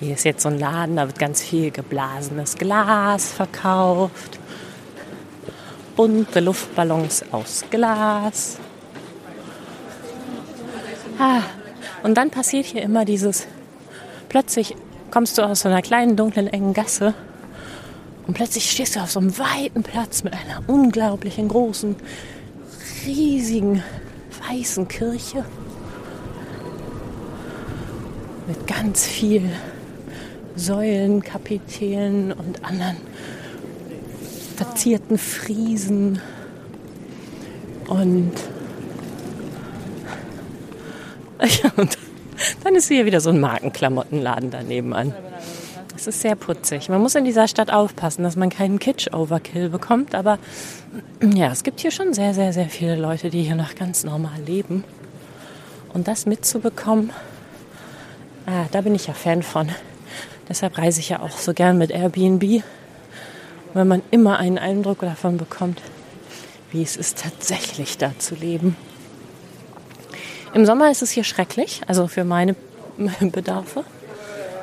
Hier 0.00 0.14
ist 0.14 0.24
jetzt 0.24 0.42
so 0.42 0.48
ein 0.48 0.58
Laden, 0.58 0.96
da 0.96 1.06
wird 1.06 1.18
ganz 1.18 1.42
viel 1.42 1.70
geblasenes 1.70 2.56
Glas 2.56 3.30
verkauft. 3.30 4.38
Bunte 5.96 6.40
Luftballons 6.40 7.24
aus 7.32 7.64
Glas. 7.70 8.58
Ah, 11.18 11.42
und 12.02 12.16
dann 12.16 12.30
passiert 12.30 12.66
hier 12.66 12.82
immer 12.82 13.04
dieses, 13.04 13.46
plötzlich 14.28 14.74
kommst 15.10 15.38
du 15.38 15.42
aus 15.42 15.60
so 15.60 15.68
einer 15.68 15.82
kleinen, 15.82 16.16
dunklen, 16.16 16.46
engen 16.46 16.72
Gasse 16.72 17.14
und 18.26 18.34
plötzlich 18.34 18.70
stehst 18.70 18.96
du 18.96 19.00
auf 19.00 19.10
so 19.10 19.20
einem 19.20 19.38
weiten 19.38 19.82
Platz 19.82 20.24
mit 20.24 20.32
einer 20.32 20.62
unglaublichen, 20.66 21.48
großen, 21.48 21.96
riesigen, 23.06 23.82
weißen 24.48 24.88
Kirche 24.88 25.44
mit 28.46 28.66
ganz 28.66 29.06
viel 29.06 29.48
Säulenkapitellen 30.56 32.32
und 32.32 32.64
anderen 32.64 32.96
verzierten 34.52 35.18
Friesen. 35.18 36.20
Und, 37.88 38.32
ja, 41.42 41.72
und 41.76 41.98
dann 42.64 42.74
ist 42.74 42.88
hier 42.88 43.04
wieder 43.06 43.20
so 43.20 43.30
ein 43.30 43.40
Markenklamottenladen 43.40 44.50
daneben 44.50 44.94
an. 44.94 45.14
Es 45.94 46.06
ist 46.06 46.20
sehr 46.20 46.34
putzig. 46.34 46.88
Man 46.88 47.00
muss 47.00 47.14
in 47.14 47.24
dieser 47.24 47.46
Stadt 47.46 47.72
aufpassen, 47.72 48.24
dass 48.24 48.34
man 48.34 48.50
keinen 48.50 48.78
Kitsch-Overkill 48.78 49.68
bekommt. 49.68 50.14
Aber 50.14 50.38
ja, 51.22 51.52
es 51.52 51.62
gibt 51.62 51.80
hier 51.80 51.90
schon 51.90 52.12
sehr, 52.12 52.34
sehr, 52.34 52.52
sehr 52.52 52.68
viele 52.68 52.96
Leute, 52.96 53.30
die 53.30 53.42
hier 53.42 53.54
noch 53.54 53.74
ganz 53.74 54.02
normal 54.02 54.40
leben. 54.44 54.84
Und 55.92 56.08
das 56.08 56.26
mitzubekommen, 56.26 57.10
ah, 58.46 58.64
da 58.72 58.80
bin 58.80 58.94
ich 58.94 59.06
ja 59.06 59.14
Fan 59.14 59.42
von. 59.42 59.68
Deshalb 60.48 60.76
reise 60.78 61.00
ich 61.00 61.10
ja 61.10 61.20
auch 61.20 61.36
so 61.36 61.52
gern 61.54 61.78
mit 61.78 61.90
Airbnb, 61.90 62.64
weil 63.74 63.84
man 63.84 64.02
immer 64.10 64.38
einen 64.38 64.58
Eindruck 64.58 65.00
davon 65.00 65.36
bekommt, 65.36 65.80
wie 66.70 66.82
es 66.82 66.96
ist, 66.96 67.18
tatsächlich 67.18 67.98
da 67.98 68.12
zu 68.18 68.34
leben. 68.34 68.76
Im 70.54 70.66
Sommer 70.66 70.90
ist 70.90 71.02
es 71.02 71.10
hier 71.10 71.24
schrecklich, 71.24 71.80
also 71.86 72.08
für 72.08 72.24
meine 72.24 72.54
Bedarfe. 73.20 73.84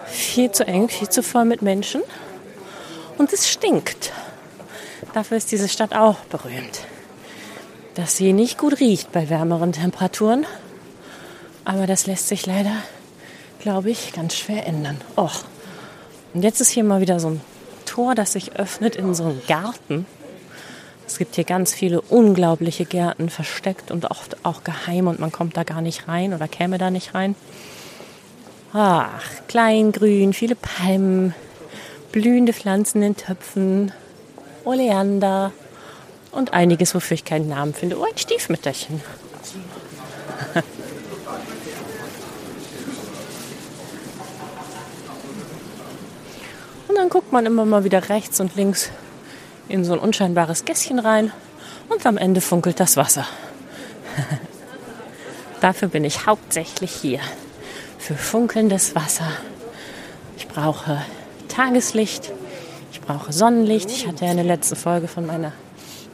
Viel 0.05 0.51
zu 0.51 0.65
eng, 0.65 0.89
viel 0.89 1.09
zu 1.09 1.23
voll 1.23 1.45
mit 1.45 1.61
Menschen. 1.61 2.01
Und 3.17 3.33
es 3.33 3.49
stinkt. 3.49 4.11
Dafür 5.13 5.37
ist 5.37 5.51
diese 5.51 5.67
Stadt 5.69 5.93
auch 5.93 6.17
berühmt. 6.25 6.81
Dass 7.95 8.15
sie 8.15 8.33
nicht 8.33 8.57
gut 8.57 8.79
riecht 8.79 9.11
bei 9.11 9.29
wärmeren 9.29 9.71
Temperaturen. 9.71 10.45
Aber 11.65 11.85
das 11.85 12.07
lässt 12.07 12.27
sich 12.27 12.45
leider, 12.45 12.71
glaube 13.59 13.89
ich, 13.89 14.13
ganz 14.13 14.35
schwer 14.35 14.65
ändern. 14.65 15.01
Och, 15.17 15.43
und 16.33 16.43
jetzt 16.43 16.61
ist 16.61 16.69
hier 16.69 16.83
mal 16.83 17.01
wieder 17.01 17.19
so 17.19 17.29
ein 17.29 17.41
Tor, 17.99 18.15
das 18.15 18.31
sich 18.31 18.55
öffnet 18.55 18.95
in 18.95 19.13
so 19.13 19.25
einen 19.25 19.41
Garten. 19.45 20.05
Es 21.05 21.17
gibt 21.17 21.35
hier 21.35 21.43
ganz 21.43 21.73
viele 21.73 21.99
unglaubliche 21.99 22.85
Gärten, 22.85 23.29
versteckt 23.29 23.91
und 23.91 24.09
oft 24.09 24.37
auch 24.45 24.63
geheim 24.63 25.07
und 25.07 25.19
man 25.19 25.33
kommt 25.33 25.57
da 25.57 25.63
gar 25.63 25.81
nicht 25.81 26.07
rein 26.07 26.33
oder 26.33 26.47
käme 26.47 26.77
da 26.77 26.91
nicht 26.91 27.13
rein. 27.13 27.35
Ach, 28.71 29.21
kleingrün, 29.49 30.31
viele 30.31 30.55
Palmen, 30.55 31.35
blühende 32.13 32.53
Pflanzen 32.53 33.03
in 33.03 33.17
Töpfen, 33.17 33.91
Oleander 34.63 35.51
und 36.31 36.53
einiges, 36.53 36.95
wofür 36.95 37.15
ich 37.15 37.25
keinen 37.25 37.49
Namen 37.49 37.73
finde. 37.73 37.99
Oh, 37.99 38.05
ein 38.05 38.17
Stiefmütterchen. 38.17 39.01
dann 46.99 47.09
guckt 47.09 47.31
man 47.31 47.45
immer 47.45 47.63
mal 47.63 47.85
wieder 47.85 48.09
rechts 48.09 48.41
und 48.41 48.57
links 48.57 48.89
in 49.69 49.85
so 49.85 49.93
ein 49.93 49.99
unscheinbares 49.99 50.65
Gässchen 50.65 50.99
rein 50.99 51.31
und 51.87 52.05
am 52.05 52.17
Ende 52.17 52.41
funkelt 52.41 52.79
das 52.81 52.97
Wasser. 52.97 53.25
Dafür 55.61 55.87
bin 55.87 56.03
ich 56.03 56.25
hauptsächlich 56.25 56.91
hier. 56.91 57.21
Für 57.97 58.15
funkelndes 58.15 58.95
Wasser. 58.95 59.31
Ich 60.37 60.49
brauche 60.49 61.01
Tageslicht. 61.47 62.31
Ich 62.91 62.99
brauche 62.99 63.31
Sonnenlicht. 63.31 63.89
Ich 63.91 64.05
hatte 64.05 64.25
ja 64.25 64.31
in 64.31 64.37
der 64.37 64.45
letzten 64.45 64.75
Folge 64.75 65.07
von 65.07 65.25
meiner 65.25 65.53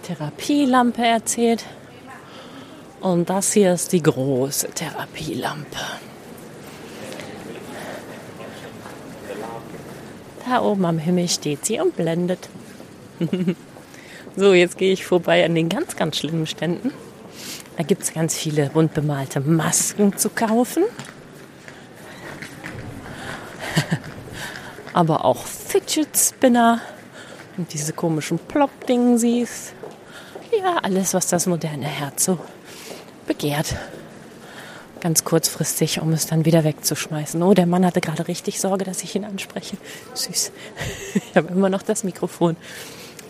Therapielampe 0.04 1.04
erzählt. 1.04 1.66
Und 3.02 3.30
das 3.32 3.54
hier 3.54 3.74
ist 3.74 3.92
die 3.92 4.04
große 4.04 4.70
Therapielampe. 4.70 5.80
Da 10.48 10.62
oben 10.62 10.86
am 10.86 11.00
Himmel 11.00 11.28
steht 11.28 11.66
sie 11.66 11.80
und 11.80 11.96
blendet. 11.96 12.50
so, 14.36 14.54
jetzt 14.54 14.78
gehe 14.78 14.94
ich 14.94 15.06
vorbei 15.06 15.44
an 15.44 15.56
den 15.56 15.70
ganz, 15.70 15.96
ganz 15.96 16.18
schlimmen 16.18 16.46
Ständen. 16.46 16.92
Da 17.78 17.84
gibt 17.84 18.04
es 18.04 18.14
ganz 18.14 18.36
viele 18.36 18.70
bunt 18.70 18.94
bemalte 18.94 19.40
Masken 19.40 20.16
zu 20.18 20.30
kaufen. 20.30 20.84
Aber 24.94 25.26
auch 25.26 25.46
Fidget 25.46 26.16
Spinner 26.16 26.80
und 27.58 27.74
diese 27.74 27.94
komischen 27.94 28.38
Plop-Dingen 28.38 29.18
siehst. 29.18 29.74
Ja, 30.58 30.78
alles, 30.78 31.14
was 31.14 31.28
das 31.28 31.48
moderne 31.48 31.88
Herz 31.88 32.26
so 32.26 32.38
begehrt. 33.26 33.76
Ganz 35.06 35.24
kurzfristig, 35.24 36.02
um 36.02 36.14
es 36.14 36.26
dann 36.26 36.46
wieder 36.46 36.64
wegzuschmeißen. 36.64 37.44
Oh, 37.44 37.54
der 37.54 37.68
Mann 37.68 37.86
hatte 37.86 38.02
gerade 38.02 38.28
richtig 38.28 38.60
Sorge, 38.60 38.86
dass 38.86 39.04
ich 39.04 39.16
ihn 39.16 39.24
anspreche. 39.24 39.78
Süß. 40.16 40.52
Ich 41.14 41.38
habe 41.38 41.54
immer 41.54 41.70
noch 41.70 41.84
das 41.84 42.04
Mikrofon 42.04 42.58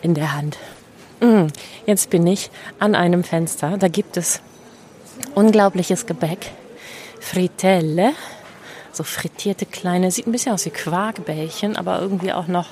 in 0.02 0.14
der 0.14 0.34
Hand. 0.34 0.58
Mm, 1.20 1.48
jetzt 1.86 2.10
bin 2.12 2.26
ich 2.28 2.50
an 2.80 2.96
einem 2.96 3.26
Fenster. 3.26 3.78
Da 3.78 3.90
gibt 3.90 4.16
es 4.16 4.40
unglaubliches 5.34 6.06
Gebäck. 6.06 6.50
Fritelle. 7.20 8.14
So 8.94 9.04
frittierte 9.04 9.66
kleine, 9.66 10.12
sieht 10.12 10.28
ein 10.28 10.32
bisschen 10.32 10.54
aus 10.54 10.66
wie 10.66 10.70
Quarkbällchen, 10.70 11.76
aber 11.76 12.00
irgendwie 12.00 12.32
auch 12.32 12.48
noch 12.48 12.70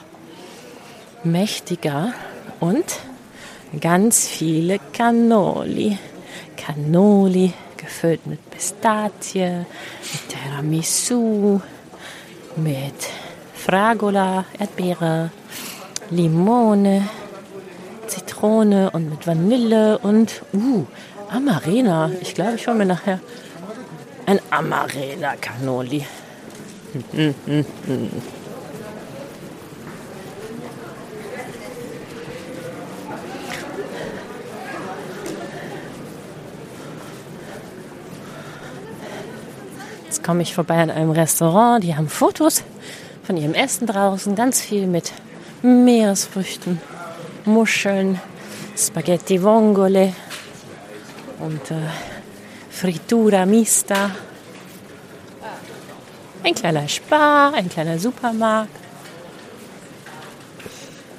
mächtiger. 1.25 2.13
Und 2.61 2.85
ganz 3.81 4.29
viele 4.29 4.79
Cannoli. 4.93 5.97
Cannoli 6.55 7.51
gefüllt 7.83 8.25
mit 8.25 8.39
Pistazie, 8.49 9.65
mit 10.11 10.29
Tiramisu, 10.29 11.59
mit 12.55 13.09
Fragola, 13.53 14.45
Erdbeere, 14.59 15.31
Limone, 16.09 17.07
Zitrone 18.07 18.91
und 18.91 19.09
mit 19.09 19.25
Vanille 19.25 19.97
und 19.99 20.43
uh, 20.53 20.85
Amarena. 21.29 22.11
Ich 22.21 22.33
glaube, 22.35 22.55
ich 22.55 22.67
hole 22.67 22.77
mir 22.77 22.85
nachher 22.85 23.19
ein 24.25 24.39
Amarena 24.49 25.35
Cannoli. 25.39 26.05
Komme 40.23 40.41
ich 40.41 40.55
vorbei 40.55 40.81
an 40.81 40.89
einem 40.89 41.11
Restaurant, 41.11 41.83
die 41.83 41.95
haben 41.95 42.07
Fotos 42.07 42.63
von 43.23 43.35
ihrem 43.35 43.53
Essen 43.53 43.87
draußen, 43.87 44.35
ganz 44.35 44.61
viel 44.61 44.87
mit 44.87 45.11
Meeresfrüchten, 45.61 46.79
Muscheln, 47.43 48.21
Spaghetti 48.77 49.43
Vongole 49.43 50.13
und 51.39 51.71
äh, 51.71 51.75
Fritura 52.69 53.45
Mista. 53.45 54.11
Ein 56.41 56.55
kleiner 56.55 56.87
Spar, 56.87 57.53
ein 57.53 57.67
kleiner 57.67 57.99
Supermarkt. 57.99 58.71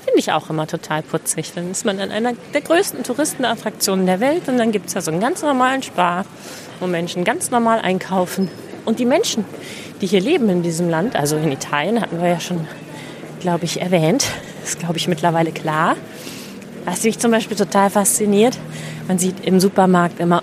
Finde 0.04 0.18
ich 0.18 0.32
auch 0.32 0.48
immer 0.48 0.66
total 0.66 1.02
putzig. 1.02 1.52
Dann 1.54 1.70
ist 1.70 1.84
man 1.84 2.00
an 2.00 2.10
einer 2.10 2.32
der 2.54 2.60
größten 2.62 3.02
Touristenattraktionen 3.04 4.06
der 4.06 4.20
Welt 4.20 4.48
und 4.48 4.56
dann 4.56 4.72
gibt 4.72 4.86
es 4.86 4.94
da 4.94 5.02
so 5.02 5.10
einen 5.10 5.20
ganz 5.20 5.42
normalen 5.42 5.82
Spar, 5.82 6.24
wo 6.80 6.86
Menschen 6.86 7.24
ganz 7.24 7.50
normal 7.50 7.80
einkaufen. 7.80 8.50
Und 8.84 8.98
die 8.98 9.06
Menschen, 9.06 9.44
die 10.00 10.06
hier 10.06 10.20
leben 10.20 10.48
in 10.48 10.62
diesem 10.62 10.88
Land, 10.88 11.16
also 11.16 11.36
in 11.36 11.50
Italien, 11.50 12.00
hatten 12.00 12.20
wir 12.20 12.28
ja 12.28 12.40
schon, 12.40 12.66
glaube 13.40 13.64
ich, 13.64 13.80
erwähnt, 13.80 14.26
ist, 14.62 14.78
glaube 14.78 14.96
ich, 14.96 15.08
mittlerweile 15.08 15.52
klar. 15.52 15.96
Was 16.84 17.02
mich 17.02 17.18
zum 17.18 17.30
Beispiel 17.30 17.56
total 17.56 17.90
fasziniert, 17.90 18.58
man 19.08 19.18
sieht 19.18 19.44
im 19.46 19.60
Supermarkt 19.60 20.20
immer 20.20 20.42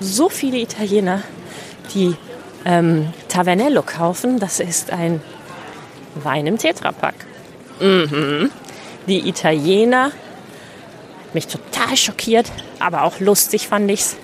so 0.00 0.28
viele 0.28 0.58
Italiener, 0.58 1.22
die 1.94 2.14
ähm, 2.64 3.12
Tavernello 3.28 3.82
kaufen. 3.82 4.38
Das 4.38 4.60
ist 4.60 4.92
ein 4.92 5.20
Wein 6.14 6.46
im 6.46 6.58
Tetrapack. 6.58 7.14
Mhm. 7.80 8.50
Die 9.08 9.28
Italiener, 9.28 10.12
mich 11.34 11.46
total 11.46 11.96
schockiert, 11.96 12.50
aber 12.78 13.02
auch 13.02 13.20
lustig 13.20 13.68
fand 13.68 13.90
ich's, 13.90 14.16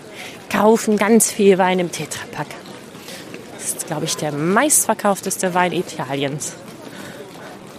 kaufen 0.50 0.96
ganz 0.96 1.30
viel 1.30 1.58
Wein 1.58 1.78
im 1.78 1.90
Tetrapack. 1.90 2.46
Das 3.64 3.72
ist, 3.72 3.86
glaube 3.86 4.04
ich, 4.04 4.14
der 4.18 4.30
meistverkaufteste 4.30 5.54
Wein 5.54 5.72
Italiens. 5.72 6.52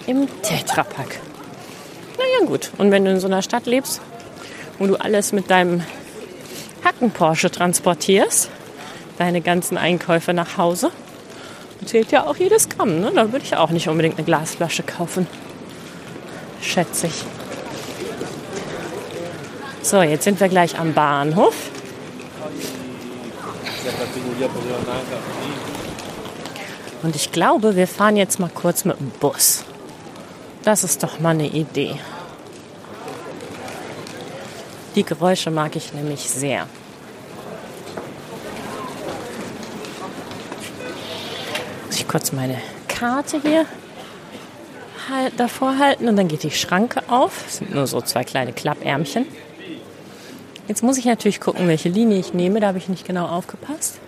Im 0.07 0.27
Tetrapack. 0.41 1.19
Naja, 2.17 2.47
gut. 2.47 2.71
Und 2.79 2.89
wenn 2.89 3.05
du 3.05 3.11
in 3.11 3.19
so 3.19 3.27
einer 3.27 3.43
Stadt 3.43 3.67
lebst, 3.67 4.01
wo 4.79 4.87
du 4.87 4.95
alles 4.95 5.31
mit 5.31 5.51
deinem 5.51 5.83
Hacken-Porsche 6.83 7.51
transportierst, 7.51 8.49
deine 9.19 9.41
ganzen 9.41 9.77
Einkäufe 9.77 10.33
nach 10.33 10.57
Hause, 10.57 10.89
zählt 11.85 12.11
ja 12.11 12.25
auch 12.25 12.37
jedes 12.37 12.67
Gramm. 12.67 12.99
Ne? 12.99 13.11
Da 13.13 13.31
würde 13.31 13.45
ich 13.45 13.55
auch 13.55 13.69
nicht 13.69 13.87
unbedingt 13.87 14.17
eine 14.17 14.25
Glasflasche 14.25 14.81
kaufen. 14.81 15.27
Schätze 16.61 17.05
ich. 17.05 17.23
So, 19.83 20.01
jetzt 20.01 20.23
sind 20.23 20.39
wir 20.39 20.49
gleich 20.49 20.79
am 20.79 20.93
Bahnhof. 20.93 21.53
Und 27.03 27.15
ich 27.15 27.31
glaube, 27.31 27.75
wir 27.75 27.87
fahren 27.87 28.17
jetzt 28.17 28.39
mal 28.39 28.49
kurz 28.49 28.85
mit 28.85 28.99
dem 28.99 29.09
Bus. 29.09 29.63
Das 30.63 30.83
ist 30.83 31.03
doch 31.03 31.19
mal 31.19 31.31
eine 31.31 31.47
Idee. 31.47 31.99
Die 34.95 35.03
Geräusche 35.03 35.51
mag 35.51 35.75
ich 35.75 35.93
nämlich 35.93 36.21
sehr. 36.29 36.67
Muss 41.85 41.99
ich 41.99 42.07
kurz 42.07 42.31
meine 42.31 42.59
Karte 42.87 43.41
hier 43.41 43.65
halt 45.09 45.39
davor 45.39 45.77
halten 45.77 46.07
und 46.07 46.15
dann 46.15 46.27
geht 46.27 46.43
die 46.43 46.51
Schranke 46.51 47.03
auf. 47.07 47.43
Es 47.47 47.57
sind 47.57 47.75
nur 47.75 47.85
so 47.87 48.01
zwei 48.01 48.23
kleine 48.23 48.53
Klappärmchen. 48.53 49.25
Jetzt 50.67 50.81
muss 50.81 50.97
ich 50.97 51.05
natürlich 51.05 51.39
gucken, 51.39 51.67
welche 51.67 51.89
Linie 51.89 52.19
ich 52.19 52.33
nehme. 52.33 52.59
Da 52.59 52.67
habe 52.67 52.77
ich 52.77 52.89
nicht 52.89 53.05
genau 53.05 53.27
aufgepasst. 53.27 53.99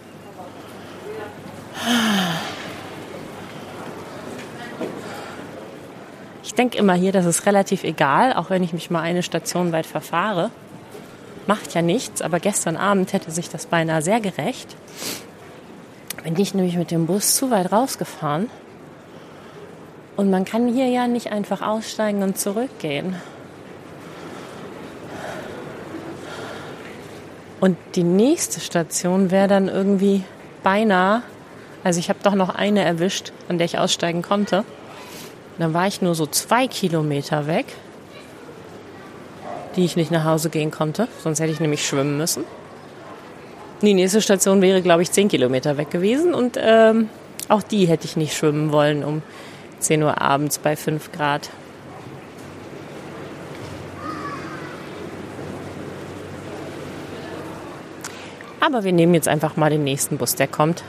Ich 6.44 6.54
denke 6.56 6.78
immer 6.78 6.96
hier, 6.96 7.12
das 7.12 7.26
ist 7.26 7.46
relativ 7.46 7.84
egal, 7.84 8.34
auch 8.34 8.50
wenn 8.50 8.64
ich 8.64 8.74
mich 8.74 8.90
mal 8.90 9.02
eine 9.02 9.22
Station 9.22 9.72
weit 9.72 9.86
verfahre. 9.86 10.50
Macht 11.46 11.76
ja 11.76 11.84
nichts, 11.84 12.22
aber 12.22 12.40
gestern 12.40 12.76
Abend 12.76 13.14
hätte 13.14 13.30
sich 13.32 13.50
das 13.50 13.68
beinahe 13.68 14.02
sehr 14.02 14.20
gerecht. 14.20 14.76
Bin 16.24 16.38
ich 16.40 16.54
nämlich 16.54 16.76
mit 16.76 16.90
dem 16.90 17.06
Bus 17.06 17.36
zu 17.36 17.52
weit 17.52 17.72
rausgefahren. 17.72 18.50
Und 20.18 20.32
man 20.32 20.46
kann 20.46 20.68
hier 20.68 20.88
ja 20.88 21.08
nicht 21.08 21.32
einfach 21.32 21.62
aussteigen 21.62 22.24
und 22.24 22.40
zurückgehen. 22.40 23.16
Und 27.60 27.78
die 27.96 28.04
nächste 28.04 28.60
Station 28.60 29.32
wäre 29.32 29.48
dann 29.48 29.68
irgendwie 29.68 30.24
beinahe, 30.64 31.24
also 31.84 32.00
ich 32.00 32.10
habe 32.10 32.20
doch 32.24 32.36
noch 32.36 32.50
eine 32.50 32.84
erwischt, 32.84 33.32
an 33.50 33.58
der 33.58 33.66
ich 33.66 33.80
aussteigen 33.80 34.22
konnte. 34.22 34.64
Dann 35.58 35.74
war 35.74 35.88
ich 35.88 36.02
nur 36.02 36.14
so 36.14 36.28
zwei 36.28 36.68
Kilometer 36.68 37.48
weg 37.48 37.66
die 39.78 39.86
ich 39.86 39.96
nicht 39.96 40.12
nach 40.12 40.26
Hause 40.26 40.50
gehen 40.50 40.72
konnte. 40.72 41.08
Sonst 41.24 41.40
hätte 41.40 41.52
ich 41.52 41.60
nämlich 41.60 41.88
schwimmen 41.88 42.18
müssen. 42.18 42.44
Die 43.82 43.94
nächste 43.94 44.22
Station 44.22 44.62
wäre, 44.62 44.82
glaube 44.82 45.04
ich, 45.04 45.12
10 45.12 45.30
Kilometer 45.30 45.78
weg 45.78 45.92
gewesen. 45.92 46.34
Und 46.34 46.58
ähm, 46.60 47.10
auch 47.48 47.62
die 47.62 47.86
hätte 47.86 48.06
ich 48.06 48.18
nicht 48.18 48.36
schwimmen 48.36 48.72
wollen 48.72 49.04
um 49.04 49.22
10 49.80 50.02
Uhr 50.02 50.20
abends 50.20 50.58
bei 50.58 50.76
5 50.76 51.12
Grad. 51.12 51.50
Aber 58.68 58.84
wir 58.84 58.92
nehmen 58.92 59.14
jetzt 59.14 59.30
einfach 59.30 59.56
mal 59.56 59.70
den 59.70 59.86
nächsten 59.86 60.18
Bus, 60.18 60.36
der 60.36 60.50
kommt. 60.50 60.84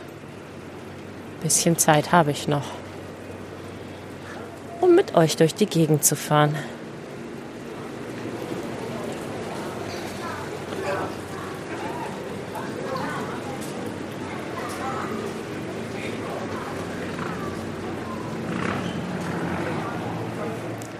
Bisschen 1.44 1.78
Zeit 1.78 2.10
habe 2.10 2.32
ich 2.32 2.48
noch, 2.48 2.64
um 4.80 4.96
mit 4.96 5.14
euch 5.14 5.36
durch 5.36 5.54
die 5.54 5.66
Gegend 5.66 6.02
zu 6.02 6.16
fahren. 6.16 6.56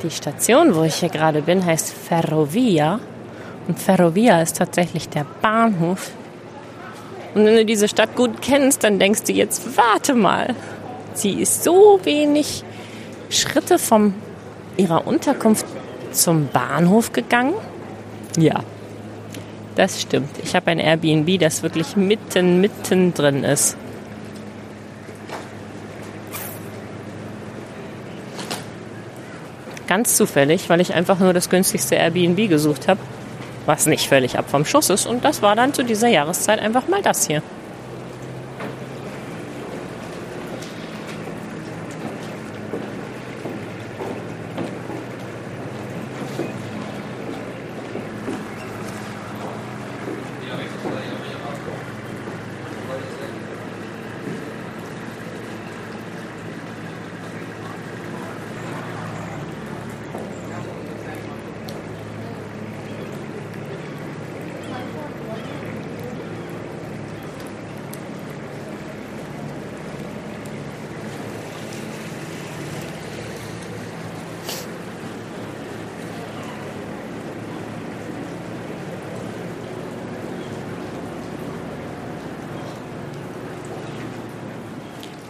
Die 0.05 0.11
Station, 0.13 0.77
wo 0.77 0.85
ich 0.85 0.95
hier 0.95 1.09
gerade 1.09 1.43
bin, 1.43 1.67
heißt 1.67 1.93
Ferrovia. 1.93 3.01
Und 3.67 3.81
Ferrovia 3.81 4.41
ist 4.41 4.59
tatsächlich 4.59 5.09
der 5.09 5.27
Bahnhof. 5.43 6.13
Und 7.39 7.45
wenn 7.45 7.55
du 7.55 7.65
diese 7.65 7.87
Stadt 7.87 8.17
gut 8.17 8.43
kennst, 8.43 8.83
dann 8.83 8.99
denkst 8.99 9.23
du 9.23 9.33
jetzt, 9.33 9.77
warte 9.77 10.15
mal, 10.15 10.57
sie 11.15 11.35
ist 11.35 11.63
so 11.63 12.01
wenig 12.03 12.65
Schritte 13.31 13.79
von 13.79 14.13
ihrer 14.77 15.07
Unterkunft 15.07 15.65
zum 16.11 16.49
Bahnhof 16.49 17.13
gegangen. 17.13 17.55
Ja, 18.37 18.65
das 19.77 20.01
stimmt. 20.01 20.31
Ich 20.43 20.57
habe 20.57 20.73
ein 20.73 20.81
Airbnb, 20.81 21.39
das 21.39 21.63
wirklich 21.63 21.95
mitten, 21.95 22.61
mitten 22.61 23.15
drin 23.15 23.45
ist. 23.45 23.77
Ganz 29.87 30.17
zufällig, 30.17 30.69
weil 30.69 30.81
ich 30.81 30.93
einfach 30.93 31.21
nur 31.21 31.33
das 31.33 31.49
günstigste 31.49 31.95
Airbnb 31.95 32.49
gesucht 32.49 32.89
habe, 32.89 32.99
was 33.69 33.87
nicht 33.87 34.09
völlig 34.09 34.39
ab 34.39 34.47
vom 34.51 34.65
Schuss 34.65 34.91
ist. 34.91 35.07
Und 35.07 35.25
das 35.25 35.43
war 35.43 35.55
dann 35.55 35.75
zu 35.75 35.85
dieser 35.85 36.09
Jahreszeit 36.09 36.59
einfach 36.59 36.89
mal 36.89 37.03
das 37.03 37.27
hier. 37.27 37.43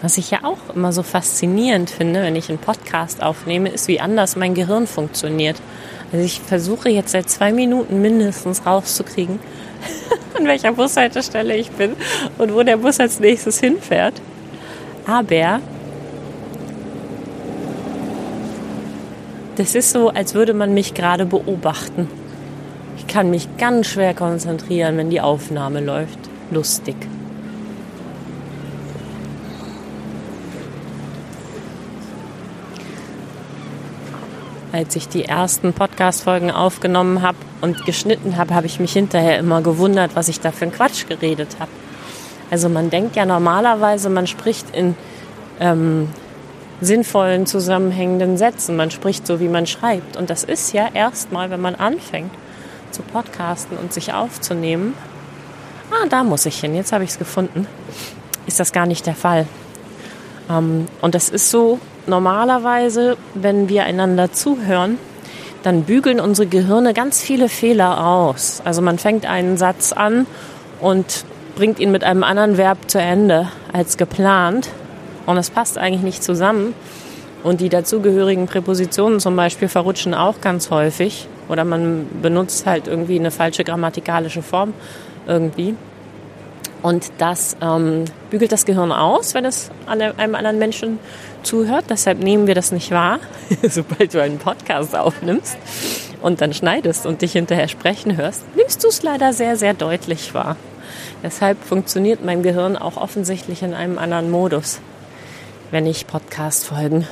Was 0.09 0.16
ich 0.16 0.31
ja 0.31 0.38
auch 0.42 0.75
immer 0.75 0.90
so 0.90 1.03
faszinierend 1.03 1.90
finde, 1.90 2.23
wenn 2.23 2.35
ich 2.35 2.49
einen 2.49 2.57
Podcast 2.57 3.23
aufnehme, 3.23 3.68
ist, 3.68 3.88
wie 3.88 4.01
anders 4.01 4.37
mein 4.37 4.55
Gehirn 4.55 4.87
funktioniert. 4.87 5.61
Also 6.11 6.25
ich 6.25 6.40
versuche 6.40 6.88
jetzt 6.88 7.11
seit 7.11 7.29
zwei 7.29 7.53
Minuten 7.53 8.01
mindestens 8.01 8.64
rauszukriegen, 8.64 9.38
an 10.35 10.47
welcher 10.47 10.73
Bushaltestelle 10.73 11.55
ich 11.59 11.73
bin 11.73 11.92
und 12.38 12.55
wo 12.55 12.62
der 12.62 12.79
Bus 12.79 12.99
als 13.01 13.21
nächstes 13.21 13.61
hinfährt. 13.61 14.14
Aber 15.07 15.61
das 19.57 19.75
ist 19.75 19.90
so, 19.90 20.09
als 20.09 20.33
würde 20.33 20.55
man 20.55 20.73
mich 20.73 20.94
gerade 20.94 21.27
beobachten. 21.27 22.09
Ich 22.97 23.07
kann 23.09 23.29
mich 23.29 23.47
ganz 23.59 23.88
schwer 23.88 24.14
konzentrieren, 24.14 24.97
wenn 24.97 25.11
die 25.11 25.21
Aufnahme 25.21 25.81
läuft. 25.81 26.18
Lustig. 26.51 26.97
Als 34.72 34.96
ich 34.96 35.09
die 35.09 35.24
ersten 35.24 35.72
Podcast-Folgen 35.72 36.50
aufgenommen 36.50 37.22
habe 37.22 37.38
und 37.61 37.87
geschnitten 37.87 38.37
habe, 38.37 38.54
habe 38.54 38.66
ich 38.66 38.81
mich 38.81 38.92
hinterher 38.92 39.38
immer 39.38 39.62
gewundert, 39.62 40.12
was 40.14 40.28
ich 40.28 40.40
da 40.40 40.52
für 40.52 40.62
einen 40.62 40.72
Quatsch 40.72 41.07
geredet 41.09 41.57
habe. 41.59 41.70
Also 42.50 42.68
man 42.68 42.90
denkt 42.90 43.16
ja 43.16 43.26
normalerweise, 43.26 44.09
man 44.11 44.26
spricht 44.26 44.74
in 44.74 44.94
ähm, 45.61 46.09
sinnvollen, 46.81 47.46
zusammenhängenden 47.46 48.37
Sätzen. 48.37 48.76
Man 48.76 48.90
spricht 48.90 49.26
so, 49.26 49.40
wie 49.40 49.48
man 49.48 49.66
schreibt. 49.66 50.16
Und 50.16 50.31
das 50.31 50.44
ist 50.44 50.72
ja 50.72 50.88
erstmal, 50.92 51.50
wenn 51.50 51.61
man 51.61 51.74
anfängt 51.74 52.33
zu 52.90 53.02
podcasten 53.02 53.76
und 53.76 53.92
sich 53.92 54.12
aufzunehmen. 54.12 54.94
Ah, 55.90 56.07
da 56.09 56.22
muss 56.22 56.46
ich 56.46 56.61
hin. 56.61 56.74
Jetzt 56.74 56.92
habe 56.92 57.04
ich 57.04 57.11
es 57.11 57.18
gefunden. 57.18 57.66
Ist 58.46 58.61
das 58.61 58.72
gar 58.72 58.87
nicht 58.87 59.07
der 59.07 59.14
Fall. 59.14 59.46
Ähm, 60.50 60.87
und 61.00 61.14
das 61.14 61.28
ist 61.28 61.50
so, 61.50 61.81
normalerweise, 62.09 63.16
wenn 63.35 63.68
wir 63.68 63.85
einander 63.85 64.33
zuhören, 64.33 64.99
dann 65.62 65.83
bügeln 65.83 66.21
unsere 66.21 66.49
Gehirne 66.49 66.94
ganz 66.94 67.21
viele 67.21 67.49
Fehler 67.49 68.07
aus. 68.07 68.62
Also 68.64 68.81
man 68.83 68.99
fängt 68.99 69.27
einen 69.27 69.57
Satz 69.57 69.92
an 69.92 70.27
und 70.81 71.25
bringt 71.57 71.81
ihn 71.81 71.90
mit 71.90 72.05
einem 72.05 72.23
anderen 72.23 72.57
Verb 72.57 72.79
zu 72.88 72.99
Ende 72.99 73.49
als 73.73 73.97
geplant. 73.97 74.68
Und 75.27 75.37
es 75.37 75.51
passt 75.51 75.77
eigentlich 75.77 76.03
nicht 76.03 76.23
zusammen. 76.23 76.75
Und 77.42 77.61
die 77.61 77.68
dazugehörigen 77.68 78.47
Präpositionen 78.47 79.21
zum 79.21 79.37
Beispiel 79.37 79.68
verrutschen 79.68 80.14
auch 80.14 80.40
ganz 80.40 80.71
häufig. 80.71 81.29
Oder 81.49 81.64
man 81.64 82.07
benutzt 82.23 82.66
halt 82.66 82.87
irgendwie 82.87 83.18
eine 83.18 83.31
falsche 83.31 83.64
grammatikalische 83.64 84.42
Form 84.42 84.75
irgendwie. 85.27 85.75
Und 86.83 87.11
das 87.18 87.57
ähm, 87.61 88.05
bügelt 88.31 88.53
das 88.53 88.64
Gehirn 88.64 88.92
aus, 88.92 89.35
wenn 89.35 89.44
es 89.44 89.71
einem 89.87 90.35
anderen 90.35 90.59
Menschen 90.59 90.99
zuhört. 91.42 91.87
Deshalb 91.88 92.18
nehmen 92.18 92.46
wir 92.46 92.55
das 92.55 92.72
nicht 92.72 92.90
wahr, 92.90 93.20
sobald 93.68 94.14
du 94.14 94.22
einen 94.22 94.38
Podcast 94.38 94.96
aufnimmst 94.96 95.57
und 96.22 96.40
dann 96.40 96.53
schneidest 96.53 97.07
und 97.07 97.22
dich 97.22 97.33
hinterher 97.33 97.68
sprechen 97.68 98.16
hörst, 98.16 98.44
nimmst 98.57 98.83
du 98.85 98.88
es 98.88 99.03
leider 99.03 99.33
sehr, 99.33 99.57
sehr 99.57 99.74
deutlich 99.74 100.35
wahr. 100.35 100.57
Deshalb 101.22 101.62
funktioniert 101.62 102.24
mein 102.24 102.42
Gehirn 102.42 102.77
auch 102.77 102.96
offensichtlich 102.96 103.62
in 103.62 103.74
einem 103.74 103.98
anderen 103.98 104.31
Modus, 104.31 104.81
wenn 105.70 105.87
ich 105.87 106.07
Podcast-Folgen 106.07 107.07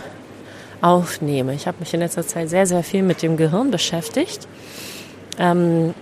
aufnehme. 0.80 1.54
Ich 1.54 1.66
habe 1.66 1.78
mich 1.80 1.92
in 1.94 2.00
letzter 2.00 2.26
Zeit 2.26 2.48
sehr, 2.48 2.66
sehr 2.66 2.82
viel 2.82 3.02
mit 3.02 3.22
dem 3.22 3.36
Gehirn 3.36 3.70
beschäftigt, 3.70 4.46
ähm, 5.38 5.94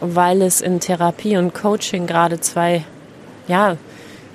weil 0.00 0.42
es 0.42 0.60
in 0.60 0.80
Therapie 0.80 1.36
und 1.36 1.54
Coaching 1.54 2.06
gerade 2.06 2.40
zwei, 2.40 2.84
ja, 3.46 3.76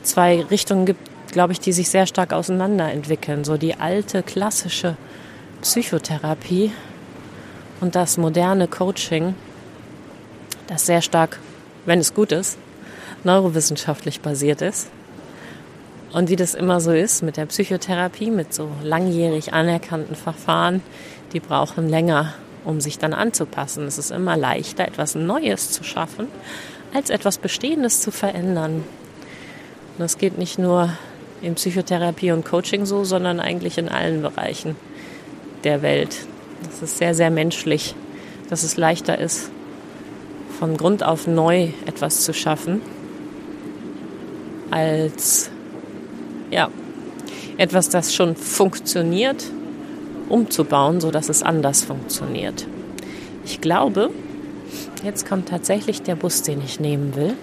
zwei 0.03 0.41
Richtungen 0.49 0.85
gibt, 0.85 1.08
glaube 1.31 1.53
ich, 1.53 1.59
die 1.59 1.73
sich 1.73 1.89
sehr 1.89 2.05
stark 2.05 2.33
auseinanderentwickeln. 2.33 3.43
So 3.43 3.57
die 3.57 3.75
alte 3.75 4.23
klassische 4.23 4.97
Psychotherapie 5.61 6.71
und 7.81 7.95
das 7.95 8.17
moderne 8.17 8.67
Coaching, 8.67 9.35
das 10.67 10.85
sehr 10.85 11.01
stark, 11.01 11.39
wenn 11.85 11.99
es 11.99 12.13
gut 12.13 12.31
ist, 12.31 12.57
neurowissenschaftlich 13.23 14.21
basiert 14.21 14.61
ist. 14.61 14.89
Und 16.11 16.29
wie 16.29 16.35
das 16.35 16.55
immer 16.55 16.81
so 16.81 16.91
ist 16.91 17.21
mit 17.21 17.37
der 17.37 17.45
Psychotherapie, 17.45 18.31
mit 18.31 18.53
so 18.53 18.69
langjährig 18.83 19.53
anerkannten 19.53 20.15
Verfahren, 20.15 20.81
die 21.33 21.39
brauchen 21.39 21.87
länger, 21.87 22.33
um 22.65 22.81
sich 22.81 22.97
dann 22.97 23.13
anzupassen. 23.13 23.85
Es 23.85 23.97
ist 23.97 24.11
immer 24.11 24.35
leichter, 24.35 24.87
etwas 24.87 25.15
Neues 25.15 25.71
zu 25.71 25.83
schaffen, 25.83 26.27
als 26.93 27.11
etwas 27.11 27.37
Bestehendes 27.37 28.01
zu 28.01 28.09
verändern. 28.11 28.83
Und 29.97 30.05
es 30.05 30.17
geht 30.17 30.37
nicht 30.37 30.57
nur 30.57 30.89
in 31.41 31.55
Psychotherapie 31.55 32.31
und 32.31 32.45
Coaching 32.45 32.85
so, 32.85 33.03
sondern 33.03 33.39
eigentlich 33.39 33.77
in 33.77 33.89
allen 33.89 34.21
Bereichen 34.21 34.75
der 35.63 35.81
Welt. 35.81 36.15
Das 36.63 36.81
ist 36.81 36.97
sehr, 36.97 37.13
sehr 37.13 37.29
menschlich, 37.29 37.95
dass 38.49 38.63
es 38.63 38.77
leichter 38.77 39.17
ist, 39.17 39.51
von 40.59 40.75
Grund 40.75 41.03
auf 41.03 41.27
neu 41.27 41.69
etwas 41.85 42.23
zu 42.23 42.33
schaffen, 42.33 42.81
als 44.71 45.49
ja, 46.51 46.69
etwas, 47.57 47.89
das 47.89 48.13
schon 48.13 48.35
funktioniert, 48.35 49.43
umzubauen, 50.27 51.01
sodass 51.01 51.29
es 51.29 51.43
anders 51.43 51.83
funktioniert. 51.83 52.67
Ich 53.45 53.61
glaube, 53.61 54.11
jetzt 55.03 55.27
kommt 55.27 55.49
tatsächlich 55.49 56.01
der 56.01 56.15
Bus, 56.15 56.41
den 56.41 56.61
ich 56.61 56.79
nehmen 56.79 57.15
will. 57.15 57.35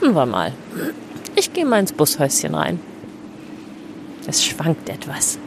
Schauen 0.00 0.14
wir 0.14 0.26
mal. 0.26 0.52
Ich 1.36 1.52
gehe 1.52 1.64
mal 1.64 1.80
ins 1.80 1.92
Bushäuschen 1.92 2.54
rein. 2.54 2.80
Es 4.26 4.44
schwankt 4.44 4.88
etwas. 4.88 5.38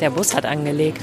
Der 0.00 0.10
Bus 0.10 0.34
hat 0.34 0.46
angelegt. 0.46 1.02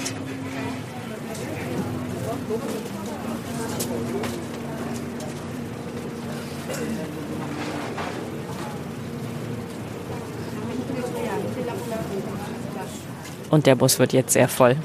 Und 13.50 13.66
der 13.66 13.76
Bus 13.76 14.00
wird 14.00 14.14
jetzt 14.14 14.34
sehr 14.34 14.48
voll. 14.48 14.78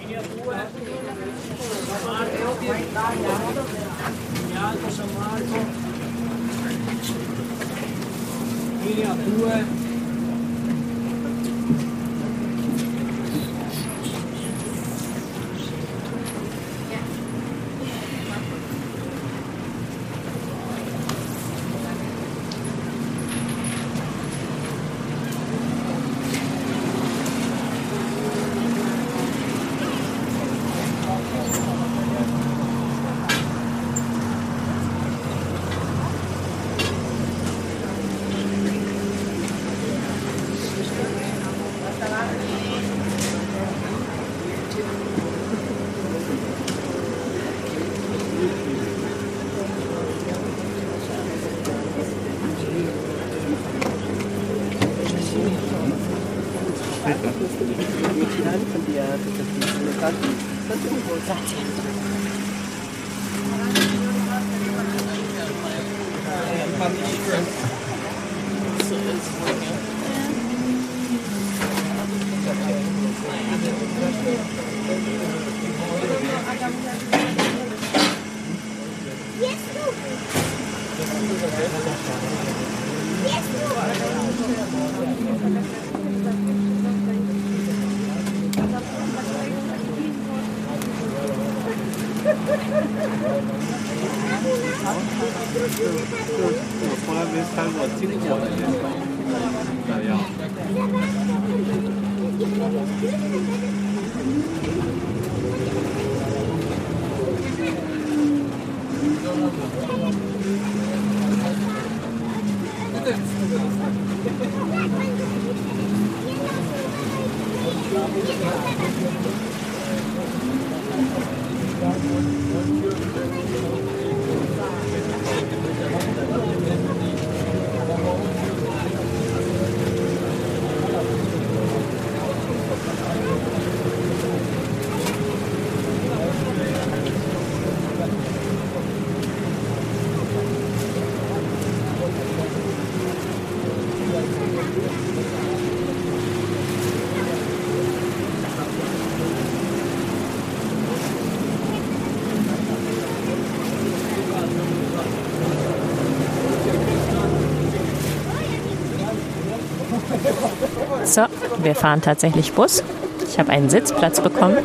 ？So, 161.11 161.23
wir 161.64 161.75
fahren 161.75 162.01
tatsächlich 162.03 162.53
Bus. 162.53 162.85
Ich 163.29 163.37
habe 163.40 163.51
einen 163.51 163.68
Sitzplatz 163.68 164.20
bekommen. 164.20 164.59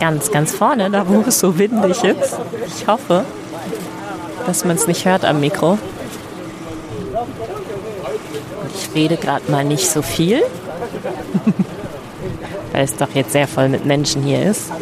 Ganz, 0.00 0.32
ganz 0.32 0.52
vorne, 0.52 0.90
da 0.90 1.08
wo 1.08 1.20
es 1.20 1.38
so 1.38 1.56
windig 1.56 2.02
ist. 2.02 2.36
Ich 2.66 2.88
hoffe, 2.88 3.24
dass 4.44 4.64
man 4.64 4.74
es 4.74 4.88
nicht 4.88 5.04
hört 5.04 5.24
am 5.24 5.38
Mikro. 5.38 5.78
Ich 8.74 8.92
rede 8.92 9.16
gerade 9.16 9.48
mal 9.52 9.64
nicht 9.64 9.88
so 9.88 10.02
viel, 10.02 10.42
weil 12.72 12.84
es 12.84 12.96
doch 12.96 13.14
jetzt 13.14 13.30
sehr 13.30 13.46
voll 13.46 13.68
mit 13.68 13.84
Menschen 13.84 14.24
hier 14.24 14.42
ist. 14.42 14.72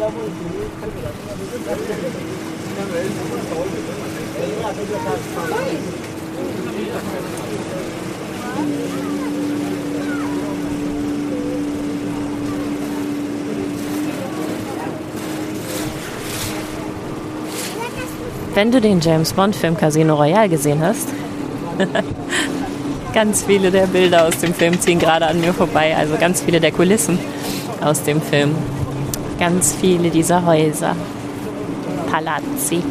Wenn 18.57 18.71
du 18.71 18.81
den 18.81 18.99
James 18.99 19.33
Bond-Film 19.33 19.77
Casino 19.77 20.15
Royale 20.15 20.49
gesehen 20.49 20.81
hast, 20.81 21.09
ganz 23.13 23.43
viele 23.43 23.69
der 23.69 23.85
Bilder 23.85 24.25
aus 24.25 24.39
dem 24.39 24.51
Film 24.51 24.81
ziehen 24.81 24.97
gerade 24.97 25.27
an 25.27 25.39
mir 25.39 25.53
vorbei, 25.53 25.95
also 25.95 26.15
ganz 26.17 26.41
viele 26.41 26.59
der 26.59 26.71
Kulissen 26.71 27.19
aus 27.81 28.01
dem 28.01 28.19
Film. 28.19 28.55
Ganz 29.37 29.75
viele 29.79 30.09
dieser 30.09 30.43
Häuser, 30.43 30.95
Palazzi. 32.11 32.81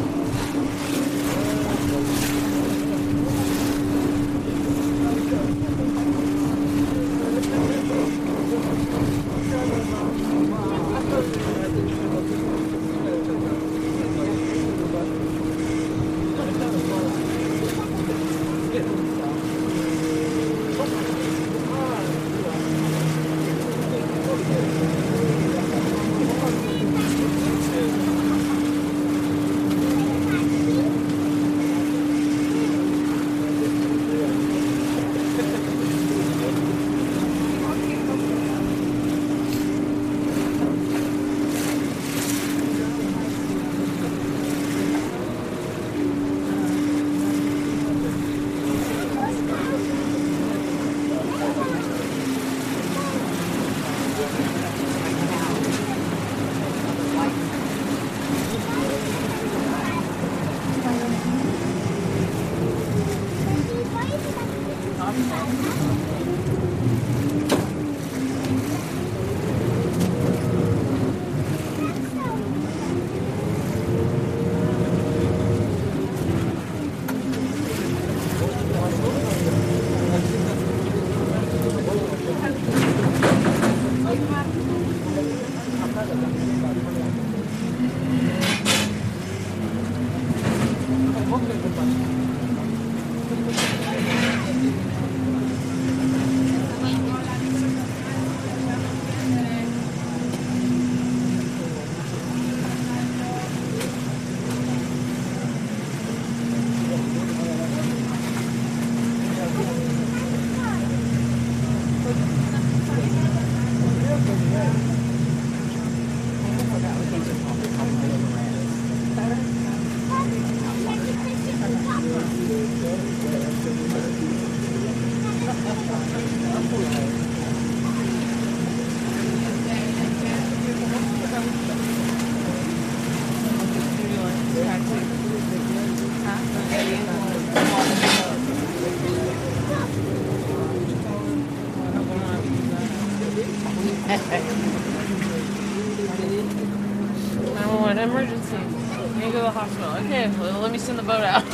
Send 150.79 150.99
the 150.99 151.03
boat 151.03 151.23
out. 151.23 151.46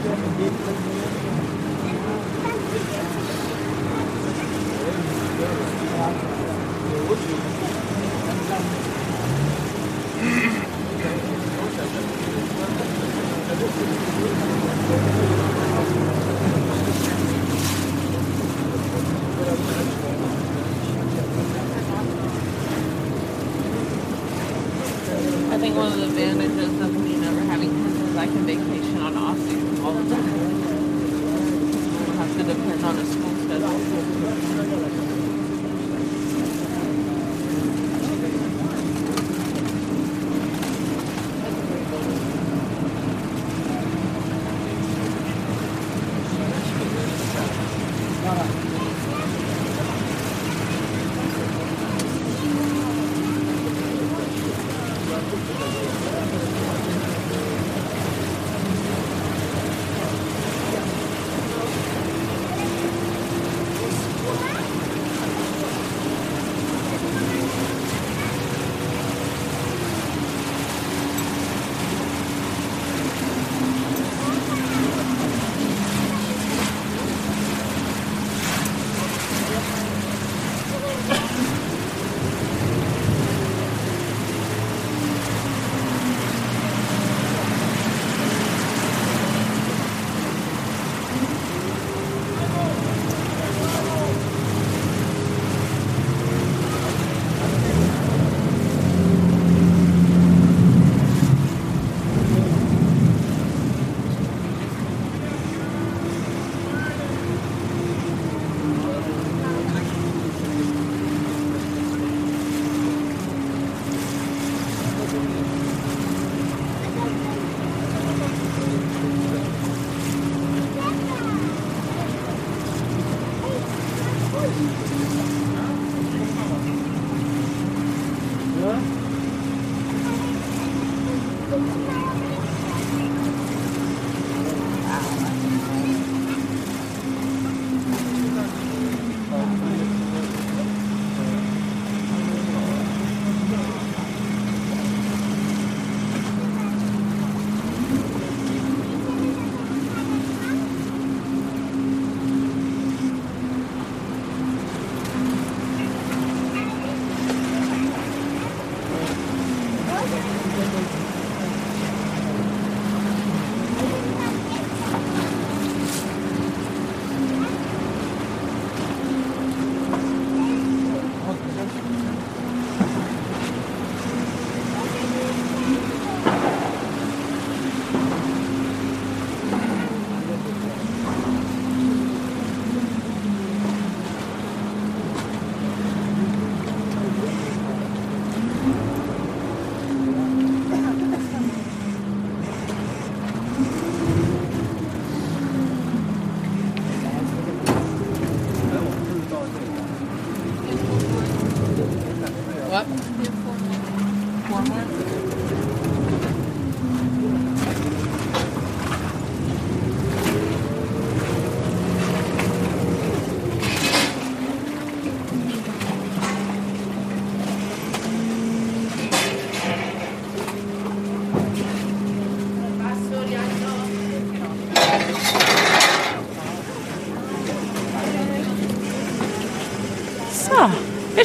Вот 0.00 0.10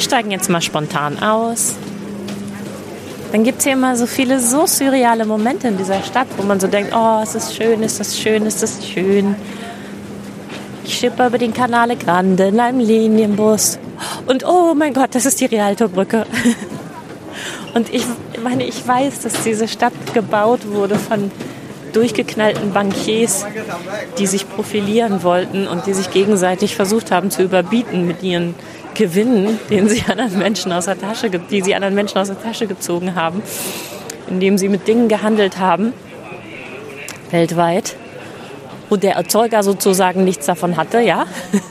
steigen 0.06 0.30
jetzt 0.30 0.48
mal 0.48 0.62
spontan 0.62 1.18
aus. 1.22 1.74
Dann 3.32 3.42
gibt 3.42 3.58
es 3.58 3.64
hier 3.64 3.74
immer 3.74 3.96
so 3.96 4.06
viele 4.06 4.40
so 4.40 4.66
surreale 4.66 5.26
Momente 5.26 5.68
in 5.68 5.76
dieser 5.76 6.02
Stadt, 6.02 6.28
wo 6.36 6.44
man 6.44 6.60
so 6.60 6.68
denkt, 6.68 6.92
oh, 6.94 7.20
ist 7.22 7.34
das 7.34 7.54
schön, 7.54 7.82
ist 7.82 7.98
das 7.98 8.18
schön, 8.18 8.46
ist 8.46 8.62
das 8.62 8.86
schön. 8.86 9.34
Ich 10.84 10.96
schippe 10.96 11.26
über 11.26 11.36
den 11.36 11.52
Canale 11.52 11.96
Grande 11.96 12.46
in 12.46 12.60
einem 12.60 12.78
Linienbus. 12.78 13.78
Und 14.26 14.46
oh 14.46 14.74
mein 14.74 14.94
Gott, 14.94 15.14
das 15.14 15.26
ist 15.26 15.40
die 15.40 15.46
Rialto-Brücke. 15.46 16.24
Und 17.74 17.92
ich 17.92 18.04
meine, 18.42 18.64
ich 18.64 18.86
weiß, 18.86 19.20
dass 19.22 19.42
diese 19.42 19.66
Stadt 19.66 19.92
gebaut 20.14 20.68
wurde 20.68 20.96
von 20.96 21.30
durchgeknallten 21.96 22.72
Bankiers, 22.72 23.46
die 24.18 24.26
sich 24.26 24.48
profilieren 24.48 25.22
wollten 25.22 25.66
und 25.66 25.86
die 25.86 25.94
sich 25.94 26.10
gegenseitig 26.10 26.76
versucht 26.76 27.10
haben 27.10 27.30
zu 27.30 27.42
überbieten 27.42 28.06
mit 28.06 28.22
ihren 28.22 28.54
Gewinnen, 28.94 29.58
den 29.70 29.88
sie 29.88 30.02
anderen 30.10 30.38
Menschen 30.38 30.72
aus 30.72 30.84
der 30.84 30.98
Tasche, 30.98 31.30
die 31.30 31.62
sie 31.62 31.74
anderen 31.74 31.94
Menschen 31.94 32.18
aus 32.18 32.28
der 32.28 32.40
Tasche 32.40 32.66
gezogen 32.66 33.14
haben, 33.14 33.42
indem 34.28 34.58
sie 34.58 34.68
mit 34.68 34.86
Dingen 34.86 35.08
gehandelt 35.08 35.58
haben, 35.58 35.94
weltweit, 37.30 37.96
wo 38.90 38.96
der 38.96 39.14
Erzeuger 39.14 39.62
sozusagen 39.62 40.24
nichts 40.24 40.44
davon 40.44 40.76
hatte, 40.76 41.00
ja. 41.00 41.24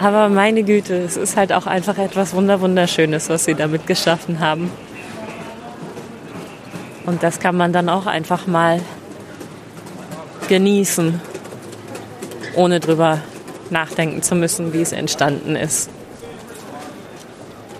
Aber 0.00 0.30
meine 0.30 0.62
Güte, 0.62 0.94
es 0.94 1.18
ist 1.18 1.36
halt 1.36 1.52
auch 1.52 1.66
einfach 1.66 1.98
etwas 1.98 2.34
Wunderschönes, 2.34 3.28
was 3.28 3.44
sie 3.44 3.54
damit 3.54 3.86
geschaffen 3.86 4.40
haben. 4.40 4.70
Und 7.06 7.22
das 7.22 7.40
kann 7.40 7.56
man 7.56 7.72
dann 7.72 7.88
auch 7.88 8.06
einfach 8.06 8.46
mal 8.46 8.80
genießen, 10.48 11.20
ohne 12.56 12.80
drüber 12.80 13.20
nachdenken 13.70 14.22
zu 14.22 14.34
müssen, 14.34 14.72
wie 14.72 14.82
es 14.82 14.92
entstanden 14.92 15.56
ist. 15.56 15.90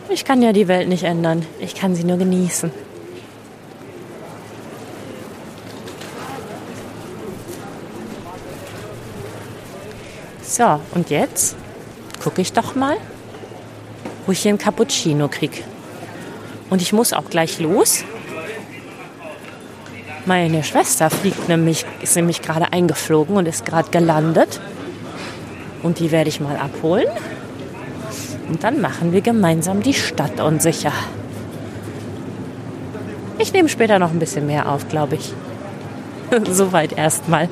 Ich 0.08 0.24
kann 0.24 0.42
ja 0.42 0.52
die 0.52 0.68
Welt 0.68 0.88
nicht 0.88 1.04
ändern, 1.04 1.46
ich 1.60 1.74
kann 1.74 1.94
sie 1.94 2.04
nur 2.04 2.18
genießen. 2.18 2.72
So, 10.42 10.80
und 10.94 11.10
jetzt 11.10 11.56
gucke 12.22 12.42
ich 12.42 12.52
doch 12.52 12.74
mal, 12.74 12.96
wo 14.26 14.32
ich 14.32 14.40
hier 14.40 14.50
einen 14.50 14.58
Cappuccino 14.58 15.28
kriege. 15.28 15.62
Und 16.70 16.82
ich 16.82 16.92
muss 16.92 17.12
auch 17.12 17.30
gleich 17.30 17.60
los. 17.60 18.04
Meine 20.26 20.62
Schwester 20.62 21.10
fliegt 21.10 21.48
nämlich, 21.48 21.86
ist 22.02 22.14
nämlich 22.16 22.42
gerade 22.42 22.72
eingeflogen 22.72 23.36
und 23.36 23.46
ist 23.46 23.64
gerade 23.64 23.90
gelandet. 23.90 24.60
Und 25.82 25.98
die 25.98 26.10
werde 26.10 26.28
ich 26.28 26.40
mal 26.40 26.56
abholen. 26.56 27.08
Und 28.48 28.62
dann 28.64 28.80
machen 28.80 29.12
wir 29.12 29.20
gemeinsam 29.20 29.82
die 29.82 29.94
Stadt 29.94 30.40
unsicher. 30.40 30.92
Ich 33.38 33.52
nehme 33.52 33.68
später 33.68 33.98
noch 33.98 34.10
ein 34.10 34.18
bisschen 34.18 34.46
mehr 34.46 34.68
auf, 34.68 34.88
glaube 34.88 35.14
ich. 35.14 35.32
Soweit 36.50 36.96
erstmal. 36.96 37.48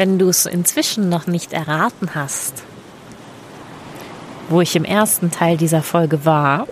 Wenn 0.00 0.18
du 0.18 0.30
es 0.30 0.46
inzwischen 0.46 1.10
noch 1.10 1.26
nicht 1.26 1.52
erraten 1.52 2.14
hast, 2.14 2.62
wo 4.48 4.62
ich 4.62 4.74
im 4.74 4.86
ersten 4.86 5.30
Teil 5.30 5.58
dieser 5.58 5.82
Folge 5.82 6.24
war, 6.24 6.66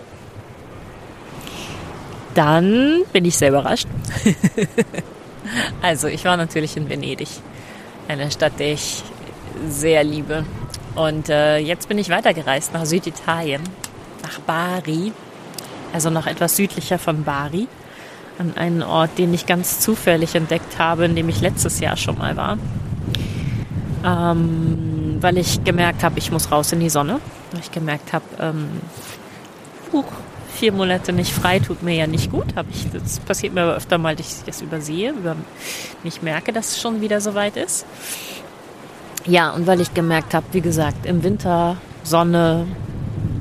dann 2.33 3.03
bin 3.13 3.25
ich 3.25 3.37
sehr 3.37 3.49
überrascht. 3.49 3.85
also, 5.83 6.07
ich 6.07 6.25
war 6.25 6.37
natürlich 6.37 6.75
in 6.75 6.89
Venedig, 6.89 7.27
eine 8.07 8.31
Stadt, 8.31 8.53
die 8.57 8.73
ich 8.73 9.03
sehr 9.67 10.03
liebe. 10.03 10.43
Und 10.95 11.29
äh, 11.29 11.59
jetzt 11.59 11.87
bin 11.87 11.99
ich 11.99 12.09
weitergereist 12.09 12.73
nach 12.73 12.87
Süditalien, 12.87 13.61
nach 14.23 14.39
Bari, 14.39 15.11
also 15.93 16.09
noch 16.09 16.25
etwas 16.25 16.55
südlicher 16.55 16.97
von 16.97 17.23
Bari 17.25 17.67
an 18.39 18.57
einen 18.57 18.81
Ort, 18.81 19.19
den 19.19 19.31
ich 19.35 19.45
ganz 19.45 19.79
zufällig 19.79 20.33
entdeckt 20.33 20.79
habe, 20.79 21.05
in 21.05 21.15
dem 21.15 21.29
ich 21.29 21.41
letztes 21.41 21.79
Jahr 21.79 21.95
schon 21.95 22.17
mal 22.17 22.35
war. 22.35 22.57
Ähm, 24.05 25.17
weil 25.19 25.37
ich 25.37 25.63
gemerkt 25.63 26.03
habe, 26.03 26.19
ich 26.19 26.31
muss 26.31 26.51
raus 26.51 26.71
in 26.71 26.79
die 26.79 26.89
Sonne. 26.89 27.19
Weil 27.51 27.61
ich 27.61 27.71
gemerkt 27.71 28.13
habe, 28.13 28.25
ähm, 28.39 28.69
vier 30.59 30.71
Monate 30.73 31.13
nicht 31.13 31.31
frei 31.31 31.59
tut 31.59 31.83
mir 31.83 31.95
ja 31.95 32.07
nicht 32.07 32.31
gut. 32.31 32.55
Hab 32.55 32.65
ich, 32.69 32.87
das 32.91 33.19
passiert 33.19 33.53
mir 33.53 33.63
aber 33.63 33.75
öfter 33.75 33.97
mal, 33.97 34.15
dass 34.15 34.39
ich 34.39 34.43
das 34.43 34.61
übersehe, 34.61 35.11
über, 35.11 35.35
nicht 36.03 36.21
merke, 36.21 36.51
dass 36.51 36.71
es 36.71 36.81
schon 36.81 37.01
wieder 37.01 37.21
soweit 37.21 37.55
ist. 37.55 37.85
Ja, 39.25 39.51
und 39.51 39.67
weil 39.67 39.79
ich 39.79 39.93
gemerkt 39.93 40.33
habe, 40.33 40.45
wie 40.51 40.61
gesagt, 40.61 41.05
im 41.05 41.23
Winter 41.23 41.77
Sonne, 42.03 42.67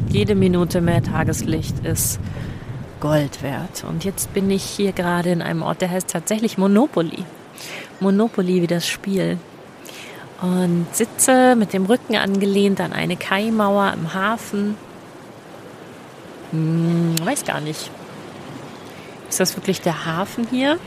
jede 0.08 0.34
Minute 0.34 0.80
mehr 0.80 1.02
Tageslicht 1.02 1.84
ist 1.84 2.20
Gold 3.00 3.42
wert. 3.42 3.84
Und 3.88 4.04
jetzt 4.04 4.32
bin 4.34 4.50
ich 4.50 4.62
hier 4.62 4.92
gerade 4.92 5.30
in 5.30 5.42
einem 5.42 5.62
Ort, 5.62 5.80
der 5.80 5.90
heißt 5.90 6.10
tatsächlich 6.10 6.58
Monopoly. 6.58 7.24
Monopoly 8.00 8.62
wie 8.62 8.66
das 8.66 8.86
Spiel. 8.86 9.38
Und 10.40 10.86
sitze 10.92 11.56
mit 11.56 11.72
dem 11.72 11.86
Rücken 11.86 12.16
angelehnt 12.16 12.80
an 12.80 12.92
eine 12.92 13.16
Kaimauer 13.16 13.92
im 13.92 14.14
Hafen. 14.14 14.76
Hm, 16.52 17.16
weiß 17.22 17.44
gar 17.44 17.60
nicht. 17.60 17.90
Ist 19.28 19.40
das 19.40 19.56
wirklich 19.56 19.80
der 19.80 20.06
Hafen 20.06 20.46
hier? 20.50 20.78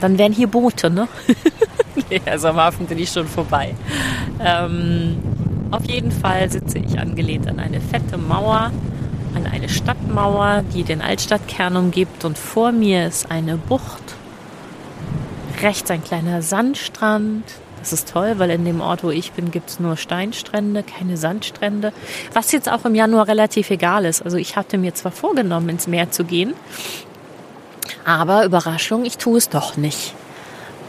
Dann 0.00 0.18
wären 0.18 0.32
hier 0.32 0.46
Boote, 0.46 0.88
ne? 0.90 1.08
nee, 2.10 2.20
also 2.26 2.48
am 2.48 2.56
Hafen 2.56 2.86
bin 2.86 2.98
ich 2.98 3.10
schon 3.10 3.26
vorbei. 3.26 3.74
Ähm, 4.40 5.18
auf 5.70 5.84
jeden 5.86 6.12
Fall 6.12 6.50
sitze 6.50 6.78
ich 6.78 6.98
angelehnt 6.98 7.48
an 7.48 7.58
eine 7.58 7.80
fette 7.80 8.16
Mauer 8.16 8.70
an 9.34 9.46
eine 9.46 9.68
Stadtmauer, 9.68 10.62
die 10.74 10.84
den 10.84 11.02
Altstadtkern 11.02 11.76
umgibt 11.76 12.24
und 12.24 12.38
vor 12.38 12.72
mir 12.72 13.06
ist 13.06 13.30
eine 13.30 13.56
Bucht. 13.56 14.02
Rechts 15.62 15.90
ein 15.90 16.02
kleiner 16.02 16.42
Sandstrand. 16.42 17.44
Das 17.84 17.92
ist 17.92 18.08
toll, 18.08 18.38
weil 18.38 18.48
in 18.48 18.64
dem 18.64 18.80
Ort, 18.80 19.04
wo 19.04 19.10
ich 19.10 19.32
bin, 19.32 19.50
gibt 19.50 19.68
es 19.68 19.78
nur 19.78 19.98
Steinstrände, 19.98 20.82
keine 20.82 21.18
Sandstrände. 21.18 21.92
Was 22.32 22.50
jetzt 22.50 22.72
auch 22.72 22.86
im 22.86 22.94
Januar 22.94 23.28
relativ 23.28 23.68
egal 23.68 24.06
ist. 24.06 24.22
Also 24.22 24.38
ich 24.38 24.56
hatte 24.56 24.78
mir 24.78 24.94
zwar 24.94 25.12
vorgenommen, 25.12 25.68
ins 25.68 25.86
Meer 25.86 26.10
zu 26.10 26.24
gehen, 26.24 26.54
aber 28.06 28.46
Überraschung, 28.46 29.04
ich 29.04 29.18
tue 29.18 29.36
es 29.36 29.50
doch 29.50 29.76
nicht. 29.76 30.14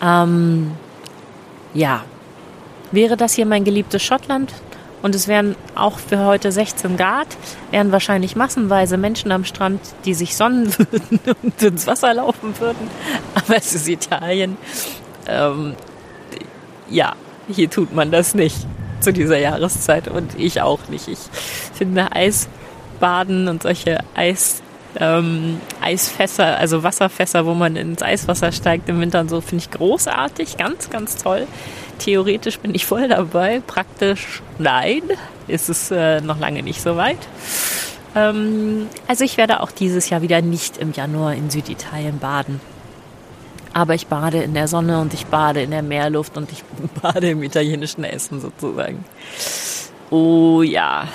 Ähm, 0.02 0.72
ja, 1.74 2.06
wäre 2.94 3.18
das 3.18 3.34
hier 3.34 3.46
mein 3.46 3.66
geliebtes 3.66 4.02
Schottland, 4.02 4.54
und 5.02 5.14
es 5.14 5.28
wären 5.28 5.56
auch 5.76 6.00
für 6.00 6.26
heute 6.26 6.50
16 6.52 6.96
Grad, 6.96 7.28
wären 7.70 7.92
wahrscheinlich 7.92 8.36
massenweise 8.36 8.98
Menschen 8.98 9.32
am 9.34 9.44
Strand, 9.44 9.82
die 10.06 10.14
sich 10.14 10.36
sonnen 10.36 10.74
würden 10.80 11.20
und 11.44 11.62
ins 11.62 11.86
Wasser 11.88 12.14
laufen 12.14 12.58
würden. 12.60 12.90
Aber 13.36 13.58
es 13.58 13.76
ist 13.76 13.90
Italien. 13.90 14.58
Ähm, 15.28 15.76
ja, 16.90 17.16
hier 17.48 17.70
tut 17.70 17.94
man 17.94 18.12
das 18.12 18.34
nicht 18.34 18.58
zu 19.00 19.14
dieser 19.14 19.38
Jahreszeit 19.38 20.08
und 20.08 20.38
ich 20.38 20.62
auch 20.62 20.88
nicht. 20.90 21.08
Ich 21.08 21.20
finde 21.74 22.12
Eisbaden 22.12 23.48
und 23.48 23.64
solche 23.64 24.00
Eis, 24.16 24.62
ähm, 24.98 25.60
Eisfässer, 25.82 26.58
also 26.58 26.84
Wasserfässer, 26.84 27.46
wo 27.46 27.54
man 27.54 27.76
ins 27.76 28.02
Eiswasser 28.02 28.52
steigt 28.52 28.90
im 28.90 29.00
Winter 29.00 29.20
und 29.20 29.30
so, 29.30 29.42
finde 29.42 29.64
ich 29.64 29.72
großartig, 29.72 30.58
ganz, 30.58 30.90
ganz 30.90 31.18
toll. 31.18 31.48
Theoretisch 32.00 32.60
bin 32.60 32.74
ich 32.74 32.86
voll 32.86 33.08
dabei, 33.08 33.62
praktisch 33.66 34.42
nein, 34.58 35.04
ist 35.48 35.70
es 35.70 35.92
äh, 35.92 36.22
noch 36.22 36.40
lange 36.40 36.64
nicht 36.64 36.82
so 36.82 36.98
weit. 36.98 37.20
Ähm, 38.16 38.88
also 39.08 39.24
ich 39.24 39.38
werde 39.38 39.62
auch 39.62 39.72
dieses 39.72 40.10
Jahr 40.10 40.22
wieder 40.22 40.42
nicht 40.42 40.78
im 40.78 40.94
Januar 40.94 41.36
in 41.36 41.50
Süditalien 41.50 42.20
baden. 42.20 42.60
Aber 43.76 43.94
ich 43.94 44.08
bade 44.08 44.42
in 44.42 44.54
der 44.54 44.70
Sonne 44.70 45.02
und 45.02 45.14
ich 45.14 45.26
bade 45.26 45.62
in 45.62 45.72
der 45.72 45.84
Meerluft 45.84 46.38
und 46.38 46.50
ich 46.50 46.64
bade 47.02 47.32
im 47.32 47.44
italienischen 47.44 48.06
Essen 48.06 48.40
sozusagen. 48.40 49.04
Oh 50.10 50.62
ja. 50.62 51.10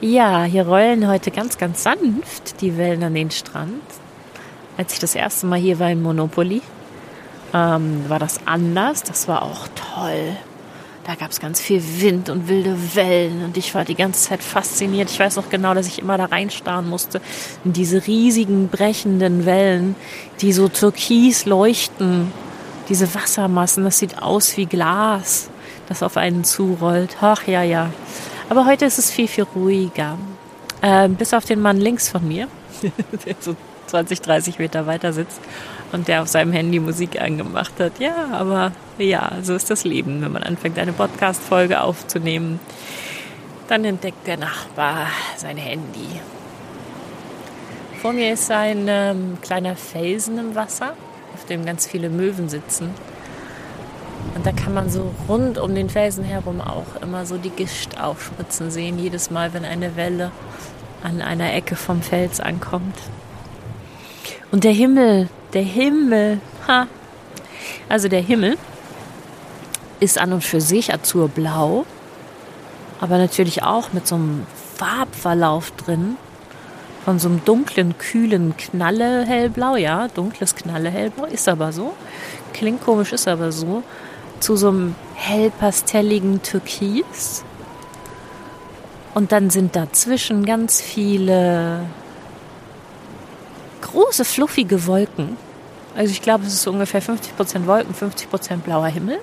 Ja, 0.00 0.44
hier 0.44 0.68
rollen 0.68 1.08
heute 1.08 1.32
ganz, 1.32 1.58
ganz 1.58 1.82
sanft 1.82 2.60
die 2.60 2.76
Wellen 2.76 3.02
an 3.02 3.12
den 3.12 3.32
Strand. 3.32 3.82
Als 4.76 4.92
ich 4.92 5.00
das 5.00 5.16
erste 5.16 5.46
Mal 5.46 5.58
hier 5.58 5.80
war 5.80 5.90
in 5.90 6.00
Monopoly, 6.00 6.62
ähm, 7.52 8.04
war 8.08 8.20
das 8.20 8.46
anders. 8.46 9.02
Das 9.02 9.26
war 9.26 9.42
auch 9.42 9.66
toll. 9.74 10.36
Da 11.04 11.16
gab 11.16 11.30
es 11.32 11.38
ganz 11.38 11.60
viel 11.60 11.82
Wind 12.00 12.30
und 12.30 12.48
wilde 12.48 12.76
Wellen 12.94 13.44
und 13.44 13.58
ich 13.58 13.74
war 13.74 13.84
die 13.84 13.94
ganze 13.94 14.28
Zeit 14.28 14.42
fasziniert. 14.42 15.10
Ich 15.10 15.20
weiß 15.20 15.36
noch 15.36 15.50
genau, 15.50 15.74
dass 15.74 15.86
ich 15.86 15.98
immer 15.98 16.16
da 16.16 16.24
reinstarren 16.24 16.88
musste 16.88 17.20
in 17.62 17.74
diese 17.74 18.06
riesigen 18.06 18.68
brechenden 18.68 19.44
Wellen, 19.44 19.96
die 20.40 20.52
so 20.54 20.68
türkis 20.68 21.44
leuchten. 21.44 22.32
Diese 22.88 23.14
Wassermassen, 23.14 23.84
das 23.84 23.98
sieht 23.98 24.22
aus 24.22 24.56
wie 24.56 24.64
Glas, 24.64 25.50
das 25.88 26.02
auf 26.02 26.16
einen 26.16 26.42
zurollt. 26.42 27.18
Ach 27.20 27.46
ja, 27.46 27.62
ja. 27.62 27.90
Aber 28.48 28.64
heute 28.64 28.86
ist 28.86 28.98
es 28.98 29.10
viel, 29.10 29.28
viel 29.28 29.46
ruhiger. 29.54 30.16
Äh, 30.80 31.08
bis 31.08 31.34
auf 31.34 31.44
den 31.44 31.60
Mann 31.60 31.76
links 31.76 32.08
von 32.08 32.26
mir, 32.26 32.48
der 33.26 33.36
so 33.40 33.56
20, 33.88 34.22
30 34.22 34.58
Meter 34.58 34.86
weiter 34.86 35.12
sitzt 35.12 35.40
und 35.92 36.08
der 36.08 36.22
auf 36.22 36.28
seinem 36.28 36.52
Handy 36.52 36.80
Musik 36.80 37.20
angemacht 37.20 37.74
hat. 37.78 38.00
Ja, 38.00 38.28
aber 38.32 38.72
ja, 38.98 39.32
so 39.42 39.54
ist 39.54 39.70
das 39.70 39.84
Leben, 39.84 40.22
wenn 40.22 40.32
man 40.32 40.42
anfängt, 40.42 40.78
eine 40.78 40.92
Podcast-Folge 40.92 41.80
aufzunehmen. 41.80 42.60
Dann 43.68 43.84
entdeckt 43.84 44.26
der 44.26 44.36
Nachbar 44.36 45.08
sein 45.36 45.56
Handy. 45.56 46.20
Vor 48.00 48.12
mir 48.12 48.34
ist 48.34 48.50
ein 48.50 48.86
ähm, 48.88 49.38
kleiner 49.40 49.76
Felsen 49.76 50.38
im 50.38 50.54
Wasser, 50.54 50.94
auf 51.34 51.44
dem 51.46 51.64
ganz 51.64 51.86
viele 51.86 52.10
Möwen 52.10 52.48
sitzen. 52.48 52.90
Und 54.34 54.46
da 54.46 54.52
kann 54.52 54.74
man 54.74 54.90
so 54.90 55.14
rund 55.28 55.58
um 55.58 55.74
den 55.74 55.88
Felsen 55.88 56.24
herum 56.24 56.60
auch 56.60 57.00
immer 57.02 57.26
so 57.26 57.38
die 57.38 57.50
Gischt 57.50 57.98
aufspritzen 57.98 58.70
sehen, 58.70 58.98
jedes 58.98 59.30
Mal, 59.30 59.54
wenn 59.54 59.64
eine 59.64 59.96
Welle 59.96 60.32
an 61.02 61.20
einer 61.20 61.52
Ecke 61.54 61.76
vom 61.76 62.02
Fels 62.02 62.40
ankommt. 62.40 62.96
Und 64.50 64.64
der 64.64 64.72
Himmel, 64.72 65.28
der 65.52 65.62
Himmel, 65.62 66.40
ha. 66.68 66.86
Also 67.88 68.08
der 68.08 68.20
Himmel 68.20 68.56
ist 70.00 70.18
an 70.18 70.32
und 70.32 70.44
für 70.44 70.60
sich 70.60 70.92
azurblau, 70.92 71.84
aber 73.00 73.18
natürlich 73.18 73.62
auch 73.62 73.92
mit 73.92 74.06
so 74.06 74.14
einem 74.16 74.46
Farbverlauf 74.76 75.70
drin. 75.72 76.16
Von 77.04 77.18
so 77.18 77.28
einem 77.28 77.44
dunklen, 77.44 77.98
kühlen 77.98 78.56
Knalle 78.56 79.26
hellblau, 79.26 79.76
ja, 79.76 80.08
dunkles 80.08 80.54
Knalle 80.54 80.90
hellblau, 80.90 81.26
ist 81.26 81.48
aber 81.48 81.70
so. 81.70 81.92
Klingt 82.54 82.82
komisch, 82.82 83.12
ist 83.12 83.28
aber 83.28 83.52
so. 83.52 83.82
Zu 84.40 84.56
so 84.56 84.68
einem 84.68 84.94
hellpastelligen 85.14 86.42
Türkis. 86.42 87.44
Und 89.12 89.32
dann 89.32 89.50
sind 89.50 89.76
dazwischen 89.76 90.46
ganz 90.46 90.80
viele 90.80 91.82
große, 93.82 94.24
fluffige 94.24 94.86
Wolken. 94.86 95.36
Also 95.96 96.10
ich 96.10 96.22
glaube, 96.22 96.44
es 96.46 96.54
ist 96.54 96.66
ungefähr 96.66 97.02
50% 97.02 97.66
Wolken, 97.66 97.94
50% 97.94 98.56
blauer 98.58 98.88
Himmel. 98.88 99.20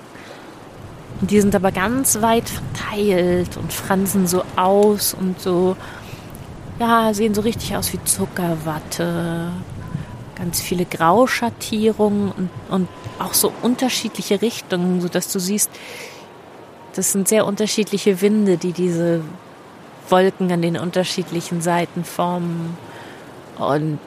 Und 1.22 1.30
die 1.30 1.40
sind 1.40 1.54
aber 1.54 1.70
ganz 1.70 2.20
weit 2.20 2.48
verteilt 2.48 3.56
und 3.56 3.72
fransen 3.72 4.26
so 4.26 4.42
aus 4.56 5.14
und 5.14 5.40
so, 5.40 5.76
ja, 6.80 7.14
sehen 7.14 7.32
so 7.32 7.42
richtig 7.42 7.76
aus 7.76 7.92
wie 7.92 8.02
Zuckerwatte. 8.02 9.52
Ganz 10.34 10.60
viele 10.60 10.84
Grauschattierungen 10.84 12.32
und, 12.32 12.50
und 12.68 12.88
auch 13.20 13.34
so 13.34 13.52
unterschiedliche 13.62 14.42
Richtungen, 14.42 15.00
sodass 15.00 15.32
du 15.32 15.38
siehst, 15.38 15.70
das 16.96 17.12
sind 17.12 17.28
sehr 17.28 17.46
unterschiedliche 17.46 18.20
Winde, 18.20 18.56
die 18.56 18.72
diese 18.72 19.20
Wolken 20.08 20.50
an 20.50 20.60
den 20.60 20.76
unterschiedlichen 20.76 21.62
Seiten 21.62 22.02
formen. 22.02 22.76
Und 23.58 24.00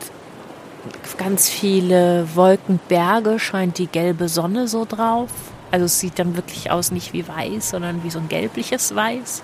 ganz 1.18 1.47
viele 1.47 2.28
Wolkenberge 2.36 3.39
scheint 3.39 3.78
die 3.78 3.88
gelbe 3.88 4.28
Sonne 4.28 4.68
so 4.68 4.84
drauf. 4.84 5.30
Also 5.76 5.88
es 5.88 5.99
sieht 5.99 6.19
dann 6.19 6.38
wirklich 6.38 6.71
aus 6.71 6.91
nicht 6.91 7.11
wie 7.11 7.28
weiß, 7.28 7.71
sondern 7.71 8.01
wie 8.05 8.09
so 8.09 8.17
ein 8.17 8.30
gelbliches 8.30 8.95
Weiß. 8.95 9.43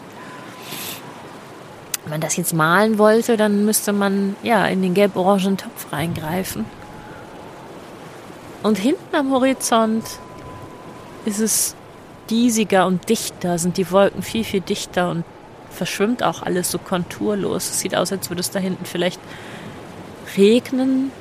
Wenn 2.04 2.12
man 2.12 2.22
das 2.22 2.38
jetzt 2.38 2.54
malen 2.54 2.98
wollte, 2.98 3.36
dann 3.36 3.66
müsste 3.66 3.92
man 3.92 4.38
ja 4.42 4.66
in 4.68 4.82
den 4.82 4.94
gelb-orangen 4.94 5.58
Topf 5.58 5.92
reingreifen. 5.92 6.64
Und 8.64 8.78
hinten 8.78 9.14
am 9.14 9.34
Horizont 9.34 10.06
ist 11.26 11.42
es 11.42 11.76
diesiger 12.30 12.88
und 12.88 13.10
dichter, 13.10 13.58
sind 13.58 13.76
die 13.76 13.92
Wolken 13.92 14.24
viel, 14.24 14.46
viel 14.46 14.62
dichter 14.62 15.12
und 15.12 15.26
verschwimmt 15.70 16.24
auch 16.24 16.44
alles 16.44 16.72
so 16.72 16.78
konturlos. 16.78 17.70
Es 17.72 17.82
sieht 17.82 17.94
aus, 17.94 18.14
als 18.14 18.30
würde 18.30 18.40
es 18.40 18.52
da 18.52 18.60
hinten 18.60 18.86
vielleicht 18.86 19.20
regnen 20.38 21.12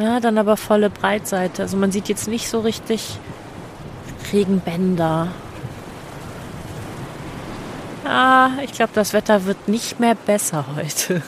ja, 0.00 0.18
dann 0.18 0.38
aber 0.38 0.56
volle 0.56 0.88
Breitseite. 0.88 1.62
Also 1.62 1.76
man 1.76 1.92
sieht 1.92 2.08
jetzt 2.08 2.26
nicht 2.26 2.48
so 2.48 2.60
richtig 2.60 3.18
Regenbänder. 4.32 5.28
Ah, 8.04 8.50
ich 8.62 8.72
glaube, 8.72 8.92
das 8.94 9.12
Wetter 9.12 9.44
wird 9.44 9.68
nicht 9.68 10.00
mehr 10.00 10.14
besser 10.14 10.64
heute. 10.74 11.22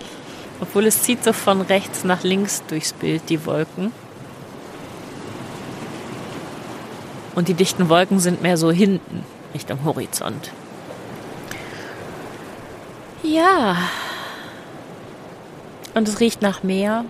Obwohl 0.60 0.86
es 0.86 1.02
zieht 1.02 1.22
so 1.24 1.32
von 1.32 1.60
rechts 1.60 2.04
nach 2.04 2.22
links 2.22 2.62
durchs 2.66 2.92
Bild, 2.92 3.28
die 3.28 3.44
Wolken. 3.46 3.92
Und 7.34 7.48
die 7.48 7.54
dichten 7.54 7.88
Wolken 7.88 8.20
sind 8.20 8.42
mehr 8.42 8.56
so 8.56 8.70
hinten, 8.70 9.24
Richtung 9.52 9.84
Horizont. 9.84 10.52
Ja. 13.22 13.76
Und 15.94 16.08
es 16.08 16.20
riecht 16.20 16.42
nach 16.42 16.62
Meer. 16.62 17.04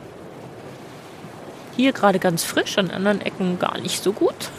Hier 1.76 1.93
gerade 1.93 2.18
ganz 2.18 2.45
frisch, 2.45 2.78
an 2.78 2.91
anderen 2.91 3.20
Ecken 3.20 3.59
gar 3.59 3.78
nicht 3.78 4.03
so 4.03 4.12
gut. 4.12 4.51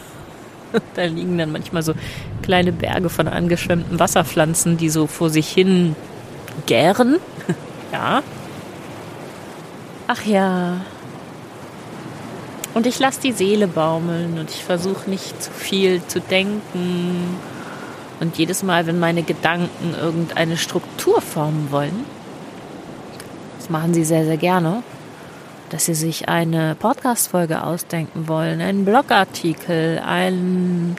Da 0.94 1.04
liegen 1.04 1.38
dann 1.38 1.52
manchmal 1.52 1.82
so 1.82 1.94
kleine 2.42 2.72
Berge 2.72 3.08
von 3.08 3.28
angeschwemmten 3.28 3.98
Wasserpflanzen, 3.98 4.76
die 4.76 4.88
so 4.88 5.06
vor 5.06 5.30
sich 5.30 5.48
hin 5.48 5.96
gären. 6.66 7.16
Ja. 7.92 8.20
Ach 10.08 10.24
ja. 10.24 10.80
Und 12.74 12.84
ich 12.84 12.98
lasse 12.98 13.20
die 13.20 13.30
Seele 13.30 13.68
baumeln 13.68 14.38
und 14.40 14.50
ich 14.50 14.64
versuche 14.64 15.08
nicht 15.08 15.40
zu 15.40 15.52
viel 15.52 16.02
zu 16.08 16.20
denken. 16.20 17.38
Und 18.18 18.36
jedes 18.36 18.64
Mal, 18.64 18.86
wenn 18.86 18.98
meine 18.98 19.22
Gedanken 19.22 19.94
irgendeine 19.98 20.56
Struktur 20.56 21.22
formen 21.22 21.68
wollen, 21.70 22.04
das 23.58 23.70
machen 23.70 23.94
sie 23.94 24.04
sehr, 24.04 24.24
sehr 24.24 24.36
gerne, 24.36 24.82
dass 25.70 25.86
sie 25.86 25.94
sich 25.94 26.28
eine 26.28 26.74
Podcast-Folge 26.76 27.62
ausdenken 27.62 28.28
wollen, 28.28 28.60
einen 28.60 28.84
Blogartikel, 28.84 30.00
einen 30.04 30.96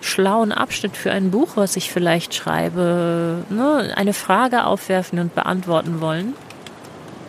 schlauen 0.00 0.52
Abschnitt 0.52 0.96
für 0.96 1.12
ein 1.12 1.30
Buch, 1.30 1.50
was 1.56 1.76
ich 1.76 1.90
vielleicht 1.90 2.34
schreibe, 2.34 3.44
ne, 3.50 3.92
eine 3.94 4.14
Frage 4.14 4.64
aufwerfen 4.64 5.18
und 5.18 5.34
beantworten 5.34 6.00
wollen. 6.00 6.34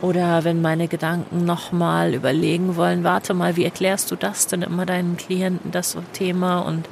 Oder 0.01 0.43
wenn 0.43 0.61
meine 0.61 0.87
Gedanken 0.87 1.45
nochmal 1.45 2.15
überlegen 2.15 2.75
wollen, 2.75 3.03
warte 3.03 3.33
mal, 3.33 3.55
wie 3.55 3.65
erklärst 3.65 4.09
du 4.09 4.15
das 4.15 4.47
denn 4.47 4.63
immer 4.63 4.85
deinen 4.85 5.15
Klienten, 5.15 5.71
das 5.71 5.95
Thema 6.13 6.59
und 6.59 6.87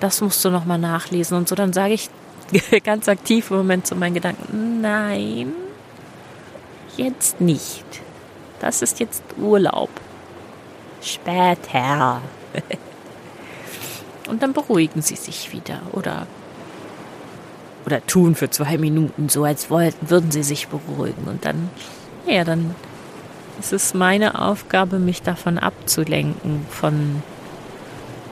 das 0.00 0.20
musst 0.20 0.44
du 0.44 0.50
nochmal 0.50 0.78
nachlesen 0.78 1.36
und 1.36 1.48
so, 1.48 1.54
dann 1.54 1.72
sage 1.72 1.94
ich 1.94 2.10
ganz 2.84 3.08
aktiv 3.08 3.50
im 3.50 3.58
Moment 3.58 3.86
zu 3.86 3.94
meinen 3.94 4.14
Gedanken, 4.14 4.80
nein, 4.80 5.52
jetzt 6.96 7.40
nicht. 7.40 8.01
Das 8.62 8.80
ist 8.80 9.00
jetzt 9.00 9.22
Urlaub. 9.38 9.90
Später. 11.02 12.22
Und 14.28 14.42
dann 14.42 14.52
beruhigen 14.52 15.02
sie 15.02 15.16
sich 15.16 15.52
wieder 15.52 15.80
oder 15.92 16.26
oder 17.84 18.06
tun 18.06 18.36
für 18.36 18.48
zwei 18.48 18.78
Minuten 18.78 19.28
so, 19.28 19.42
als 19.42 19.68
wollten, 19.68 20.08
würden 20.08 20.30
sie 20.30 20.44
sich 20.44 20.68
beruhigen. 20.68 21.26
Und 21.26 21.44
dann, 21.44 21.68
ja, 22.24 22.44
dann 22.44 22.76
ist 23.58 23.72
es 23.72 23.94
meine 23.94 24.40
Aufgabe, 24.40 25.00
mich 25.00 25.22
davon 25.22 25.58
abzulenken, 25.58 26.64
von, 26.70 27.20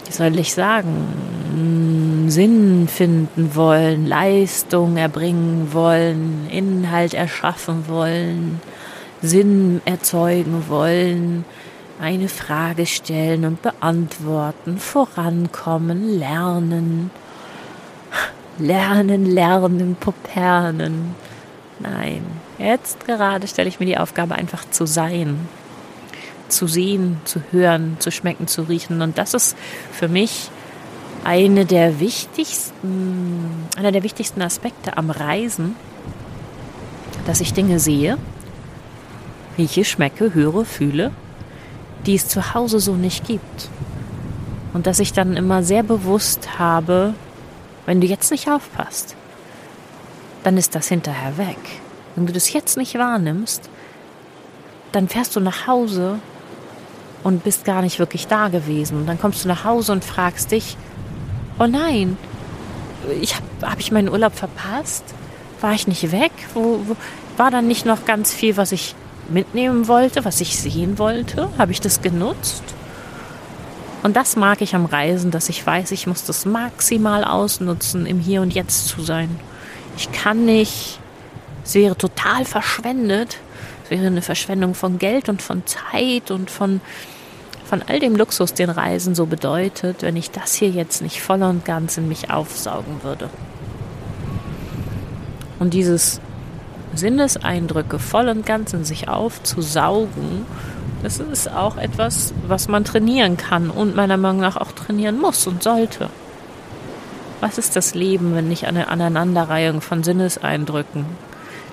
wie 0.06 0.12
soll 0.12 0.38
ich 0.38 0.54
sagen, 0.54 2.28
Sinn 2.28 2.86
finden 2.86 3.56
wollen, 3.56 4.06
Leistung 4.06 4.96
erbringen 4.96 5.72
wollen, 5.72 6.48
Inhalt 6.48 7.14
erschaffen 7.14 7.88
wollen, 7.88 8.60
Sinn 9.22 9.82
erzeugen 9.84 10.64
wollen, 10.68 11.44
eine 12.00 12.28
Frage 12.28 12.86
stellen 12.86 13.44
und 13.44 13.60
beantworten, 13.60 14.78
vorankommen, 14.78 16.18
lernen, 16.18 17.10
lernen, 18.58 19.26
lernen, 19.26 19.96
popernen. 20.00 21.14
Nein, 21.78 22.24
jetzt 22.58 23.06
gerade 23.06 23.46
stelle 23.46 23.68
ich 23.68 23.80
mir 23.80 23.86
die 23.86 23.98
Aufgabe 23.98 24.34
einfach 24.34 24.68
zu 24.70 24.86
sein, 24.86 25.48
zu 26.48 26.66
sehen, 26.66 27.20
zu 27.24 27.42
hören, 27.50 27.96
zu 27.98 28.10
schmecken, 28.10 28.46
zu 28.46 28.62
riechen. 28.62 29.02
Und 29.02 29.18
das 29.18 29.34
ist 29.34 29.56
für 29.92 30.08
mich 30.08 30.50
eine 31.24 31.66
der 31.66 32.00
wichtigsten, 32.00 33.66
einer 33.76 33.92
der 33.92 34.02
wichtigsten 34.02 34.40
Aspekte 34.40 34.96
am 34.96 35.10
Reisen, 35.10 35.76
dass 37.26 37.42
ich 37.42 37.52
Dinge 37.52 37.78
sehe, 37.78 38.16
rieche, 39.60 39.84
schmecke, 39.84 40.32
höre, 40.32 40.64
fühle, 40.64 41.12
die 42.06 42.14
es 42.14 42.28
zu 42.28 42.54
Hause 42.54 42.80
so 42.80 42.94
nicht 42.94 43.26
gibt. 43.26 43.68
Und 44.72 44.86
dass 44.86 45.00
ich 45.00 45.12
dann 45.12 45.36
immer 45.36 45.62
sehr 45.62 45.82
bewusst 45.82 46.58
habe, 46.58 47.14
wenn 47.86 48.00
du 48.00 48.06
jetzt 48.06 48.30
nicht 48.30 48.48
aufpasst, 48.48 49.16
dann 50.44 50.56
ist 50.56 50.74
das 50.74 50.88
hinterher 50.88 51.36
weg. 51.36 51.58
Wenn 52.16 52.26
du 52.26 52.32
das 52.32 52.52
jetzt 52.52 52.76
nicht 52.76 52.96
wahrnimmst, 52.96 53.68
dann 54.92 55.08
fährst 55.08 55.36
du 55.36 55.40
nach 55.40 55.66
Hause 55.66 56.18
und 57.22 57.44
bist 57.44 57.64
gar 57.64 57.82
nicht 57.82 57.98
wirklich 57.98 58.26
da 58.26 58.48
gewesen. 58.48 58.96
Und 58.96 59.06
dann 59.06 59.20
kommst 59.20 59.44
du 59.44 59.48
nach 59.48 59.64
Hause 59.64 59.92
und 59.92 60.04
fragst 60.04 60.52
dich, 60.52 60.76
oh 61.58 61.66
nein, 61.66 62.16
ich 63.20 63.34
habe 63.34 63.44
hab 63.62 63.80
ich 63.80 63.92
meinen 63.92 64.08
Urlaub 64.08 64.34
verpasst? 64.34 65.04
War 65.60 65.74
ich 65.74 65.86
nicht 65.86 66.10
weg? 66.12 66.32
Wo, 66.54 66.80
wo, 66.86 66.96
war 67.36 67.50
dann 67.50 67.66
nicht 67.66 67.84
noch 67.86 68.04
ganz 68.04 68.32
viel, 68.32 68.56
was 68.56 68.72
ich 68.72 68.94
mitnehmen 69.30 69.88
wollte, 69.88 70.24
was 70.24 70.40
ich 70.40 70.58
sehen 70.58 70.98
wollte? 70.98 71.48
Habe 71.58 71.72
ich 71.72 71.80
das 71.80 72.02
genutzt? 72.02 72.62
Und 74.02 74.16
das 74.16 74.36
mag 74.36 74.62
ich 74.62 74.74
am 74.74 74.86
Reisen, 74.86 75.30
dass 75.30 75.48
ich 75.48 75.64
weiß, 75.66 75.90
ich 75.92 76.06
muss 76.06 76.24
das 76.24 76.46
maximal 76.46 77.24
ausnutzen, 77.24 78.06
im 78.06 78.18
Hier 78.18 78.40
und 78.40 78.54
Jetzt 78.54 78.88
zu 78.88 79.02
sein. 79.02 79.38
Ich 79.96 80.10
kann 80.10 80.46
nicht, 80.46 80.98
es 81.64 81.74
wäre 81.74 81.96
total 81.96 82.44
verschwendet, 82.44 83.38
es 83.84 83.90
wäre 83.90 84.06
eine 84.06 84.22
Verschwendung 84.22 84.74
von 84.74 84.98
Geld 84.98 85.28
und 85.28 85.42
von 85.42 85.66
Zeit 85.66 86.30
und 86.30 86.50
von, 86.50 86.80
von 87.64 87.82
all 87.86 88.00
dem 88.00 88.16
Luxus, 88.16 88.54
den 88.54 88.70
Reisen 88.70 89.14
so 89.14 89.26
bedeutet, 89.26 90.02
wenn 90.02 90.16
ich 90.16 90.30
das 90.30 90.54
hier 90.54 90.70
jetzt 90.70 91.02
nicht 91.02 91.20
voll 91.20 91.42
und 91.42 91.66
ganz 91.66 91.98
in 91.98 92.08
mich 92.08 92.30
aufsaugen 92.30 93.02
würde. 93.02 93.28
Und 95.58 95.74
dieses 95.74 96.22
Sinneseindrücke 96.94 97.98
voll 97.98 98.28
und 98.28 98.46
ganz 98.46 98.72
in 98.72 98.84
sich 98.84 99.08
aufzusaugen, 99.08 100.46
das 101.02 101.18
ist 101.18 101.50
auch 101.50 101.76
etwas, 101.76 102.34
was 102.46 102.68
man 102.68 102.84
trainieren 102.84 103.36
kann 103.36 103.70
und 103.70 103.96
meiner 103.96 104.16
Meinung 104.16 104.40
nach 104.40 104.56
auch 104.56 104.72
trainieren 104.72 105.18
muss 105.18 105.46
und 105.46 105.62
sollte. 105.62 106.10
Was 107.40 107.56
ist 107.56 107.74
das 107.74 107.94
Leben, 107.94 108.34
wenn 108.34 108.48
nicht 108.48 108.66
eine 108.66 108.88
Aneinanderreihung 108.88 109.80
von 109.80 110.02
Sinneseindrücken? 110.02 111.06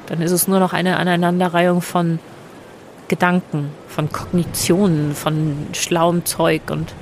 Dann 0.05 0.21
ist 0.21 0.31
es 0.31 0.47
nur 0.47 0.59
noch 0.59 0.71
eine 0.71 0.97
Aneinanderreihung 0.97 1.81
von 1.81 2.19
Gedanken, 3.09 3.71
von 3.89 4.09
Kognitionen, 4.09 5.13
von 5.13 5.67
schlauem 5.73 6.23
Zeug 6.25 6.61
und 6.69 6.93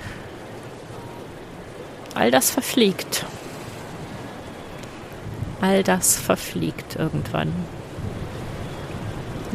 all 2.16 2.32
das 2.32 2.49
verfliegt. 2.49 3.26
All 5.61 5.84
das 5.84 6.18
verfliegt 6.18 6.95
irgendwann. 6.95 7.53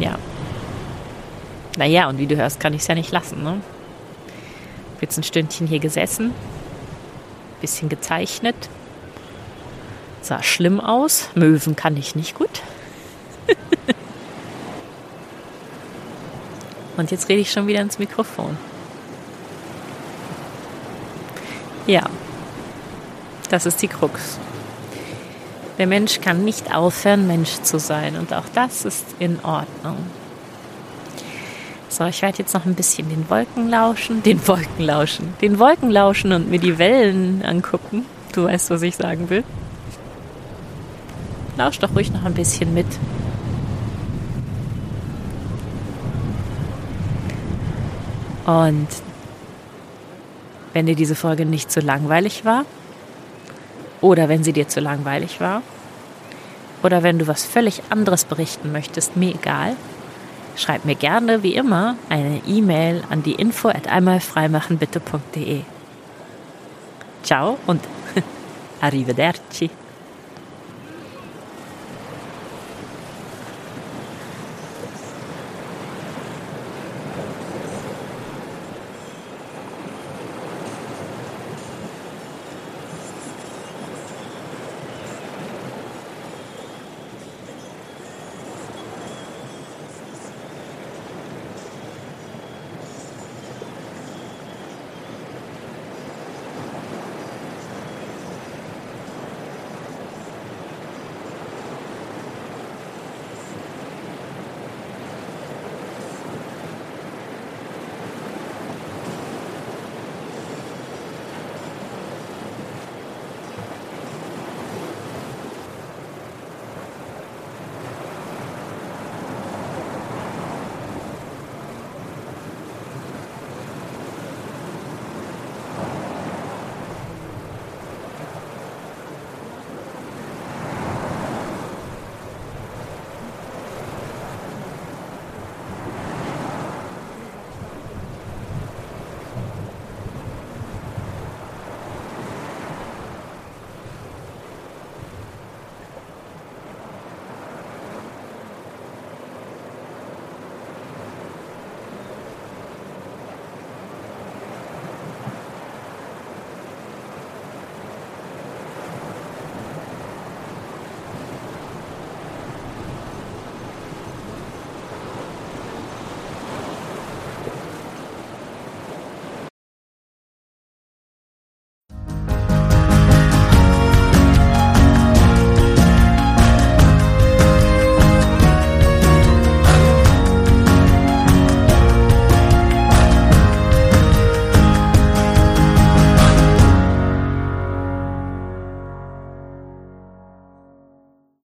Ja. 0.01 0.19
Naja, 1.77 2.09
und 2.09 2.19
wie 2.19 2.27
du 2.27 2.37
hörst, 2.37 2.59
kann 2.59 2.75
ich 2.75 2.83
es 2.83 2.89
ja 2.89 2.97
nicht 2.97 3.13
lassen. 3.13 3.45
Ne? 3.45 3.61
Hab 4.95 5.03
jetzt 5.03 5.17
ein 5.19 5.23
Stündchen 5.23 5.69
hier 5.69 5.79
gesessen, 5.79 6.35
bisschen 7.61 7.89
gezeichnet. 7.89 8.57
Sah 10.23 10.43
schlimm 10.43 10.81
aus. 10.81 11.31
Möwen 11.35 11.77
kann 11.77 11.97
ich 11.97 12.17
nicht 12.17 12.35
gut. 12.35 12.63
und 16.97 17.11
jetzt 17.11 17.29
rede 17.29 17.41
ich 17.41 17.53
schon 17.53 17.67
wieder 17.67 17.81
ins 17.81 17.99
Mikrofon. 17.99 18.57
Ja, 21.87 22.09
das 23.49 23.67
ist 23.67 23.81
die 23.83 23.89
Krux. 23.89 24.39
Der 25.81 25.87
Mensch 25.87 26.21
kann 26.21 26.45
nicht 26.45 26.75
aufhören, 26.75 27.27
Mensch 27.27 27.63
zu 27.63 27.79
sein. 27.79 28.17
Und 28.17 28.35
auch 28.35 28.45
das 28.55 28.85
ist 28.85 29.07
in 29.19 29.43
Ordnung. 29.43 29.97
So, 31.89 32.05
ich 32.05 32.21
werde 32.21 32.37
jetzt 32.37 32.53
noch 32.53 32.67
ein 32.67 32.75
bisschen 32.75 33.09
den 33.09 33.31
Wolken 33.31 33.71
lauschen, 33.71 34.23
den 34.23 34.47
Wolken 34.47 34.85
lauschen, 34.85 35.33
den 35.41 35.59
Wolken 35.59 35.91
lauschen 35.91 36.33
und 36.33 36.51
mir 36.51 36.59
die 36.59 36.77
Wellen 36.77 37.43
angucken. 37.43 38.05
Du 38.35 38.45
weißt, 38.45 38.69
was 38.69 38.83
ich 38.83 38.95
sagen 38.95 39.31
will. 39.31 39.43
Lausch 41.57 41.79
doch 41.79 41.95
ruhig 41.97 42.13
noch 42.13 42.27
ein 42.27 42.35
bisschen 42.35 42.75
mit. 42.75 42.87
Und 48.45 48.89
wenn 50.75 50.85
dir 50.85 50.95
diese 50.95 51.15
Folge 51.15 51.47
nicht 51.47 51.73
zu 51.73 51.81
langweilig 51.81 52.45
war, 52.45 52.67
oder 54.01 54.29
wenn 54.29 54.45
sie 54.45 54.53
dir 54.53 54.69
zu 54.69 54.81
langweilig 54.81 55.41
war. 55.41 55.63
Oder 56.83 57.03
wenn 57.03 57.19
du 57.19 57.27
was 57.27 57.45
völlig 57.45 57.83
anderes 57.91 58.25
berichten 58.25 58.73
möchtest, 58.73 59.17
mir 59.17 59.35
egal. 59.35 59.77
Schreib 60.57 60.85
mir 60.85 60.95
gerne, 60.95 61.43
wie 61.43 61.55
immer, 61.55 61.97
eine 62.09 62.41
E-Mail 62.47 63.05
an 63.11 63.23
die 63.23 63.35
info 63.35 63.69
at 63.69 63.87
einmalfreimachenbitte.de. 63.89 65.61
Ciao 67.23 67.59
und 67.67 67.83
arrivederci. 68.81 69.71